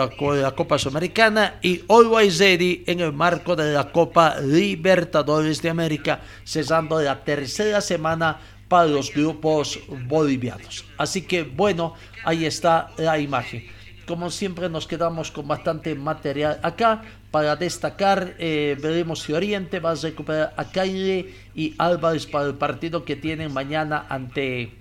[0.41, 6.21] la, Copa Sudamericana y Always Ready en el marco de la Copa Libertadores de América,
[6.45, 10.86] cesando la tercera semana para los grupos bolivianos.
[10.97, 13.65] Así que bueno, ahí está la imagen
[14.05, 18.36] como siempre nos quedamos con bastante material acá para destacar.
[18.38, 23.15] Eh, veremos si Oriente va a recuperar a Caire y Álvarez para el partido que
[23.15, 24.73] tienen mañana ante,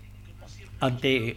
[0.80, 1.36] ante,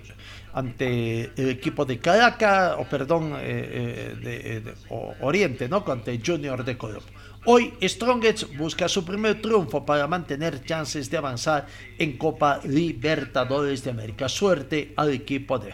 [0.56, 4.74] ante el equipo de Caracas, o perdón, eh, eh, de,
[5.20, 5.84] Oriente, ¿no?
[5.86, 7.12] Ante Junior de Colombia.
[7.44, 11.68] Hoy Strongest busca su primer triunfo para mantener chances de avanzar
[12.00, 14.30] en Copa Libertadores de América.
[14.30, 15.74] Suerte al equipo de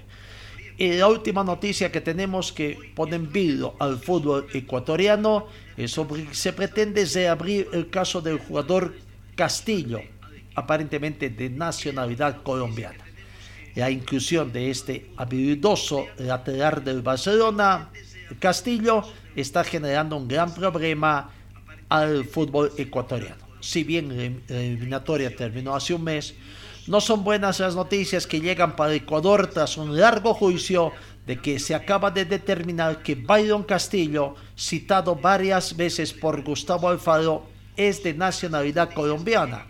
[0.78, 5.46] y la última noticia que tenemos que pone en vilo al fútbol ecuatoriano
[5.78, 8.96] es sobre se pretende reabrir el caso del jugador
[9.36, 10.02] Castillo,
[10.56, 13.01] aparentemente de nacionalidad colombiana.
[13.76, 17.90] La inclusión de este habilidoso lateral del Barcelona,
[18.40, 19.04] Castillo,
[19.36, 21.32] está generando un gran problema
[21.90, 23.52] al fútbol ecuatoriano.
[23.62, 26.34] Si bien la eliminatoria terminó hace un mes,
[26.88, 30.92] no son buenas las noticias que llegan para Ecuador tras un largo juicio
[31.28, 37.46] de que se acaba de determinar que Byron Castillo, citado varias veces por Gustavo Alfaro,
[37.78, 39.68] es de nacionalidad colombiana.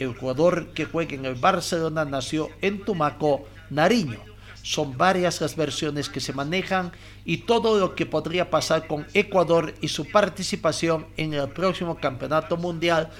[0.00, 4.18] El jugador que juega en el Barcelona nació en Tumaco, Nariño.
[4.62, 6.90] Son varias las versiones que se manejan
[7.26, 12.56] y todo lo que podría pasar con Ecuador y su participación en el próximo Campeonato
[12.56, 13.10] Mundial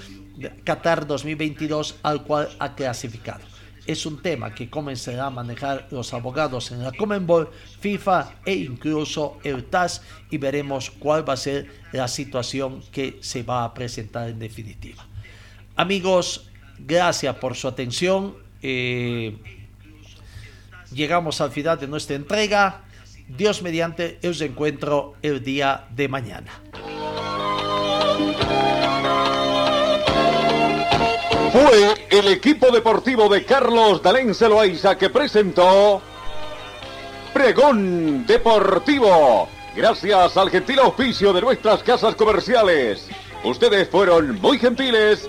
[0.64, 3.44] Qatar 2022 al cual ha clasificado.
[3.86, 7.50] Es un tema que comenzará a manejar los abogados en la Comenbol,
[7.80, 10.00] FIFA e incluso el TAS
[10.30, 15.06] y veremos cuál va a ser la situación que se va a presentar en definitiva.
[15.76, 16.49] Amigos,
[16.86, 18.34] gracias por su atención.
[18.62, 19.36] Eh,
[20.92, 22.82] llegamos al final de nuestra entrega.
[23.28, 26.50] Dios mediante, os encuentro el día de mañana.
[31.52, 36.00] Fue el equipo deportivo de Carlos Dalén Celoaiza que presentó
[37.32, 39.48] Pregón Deportivo.
[39.74, 43.08] Gracias al gentil oficio de nuestras casas comerciales.
[43.44, 45.28] Ustedes fueron muy gentiles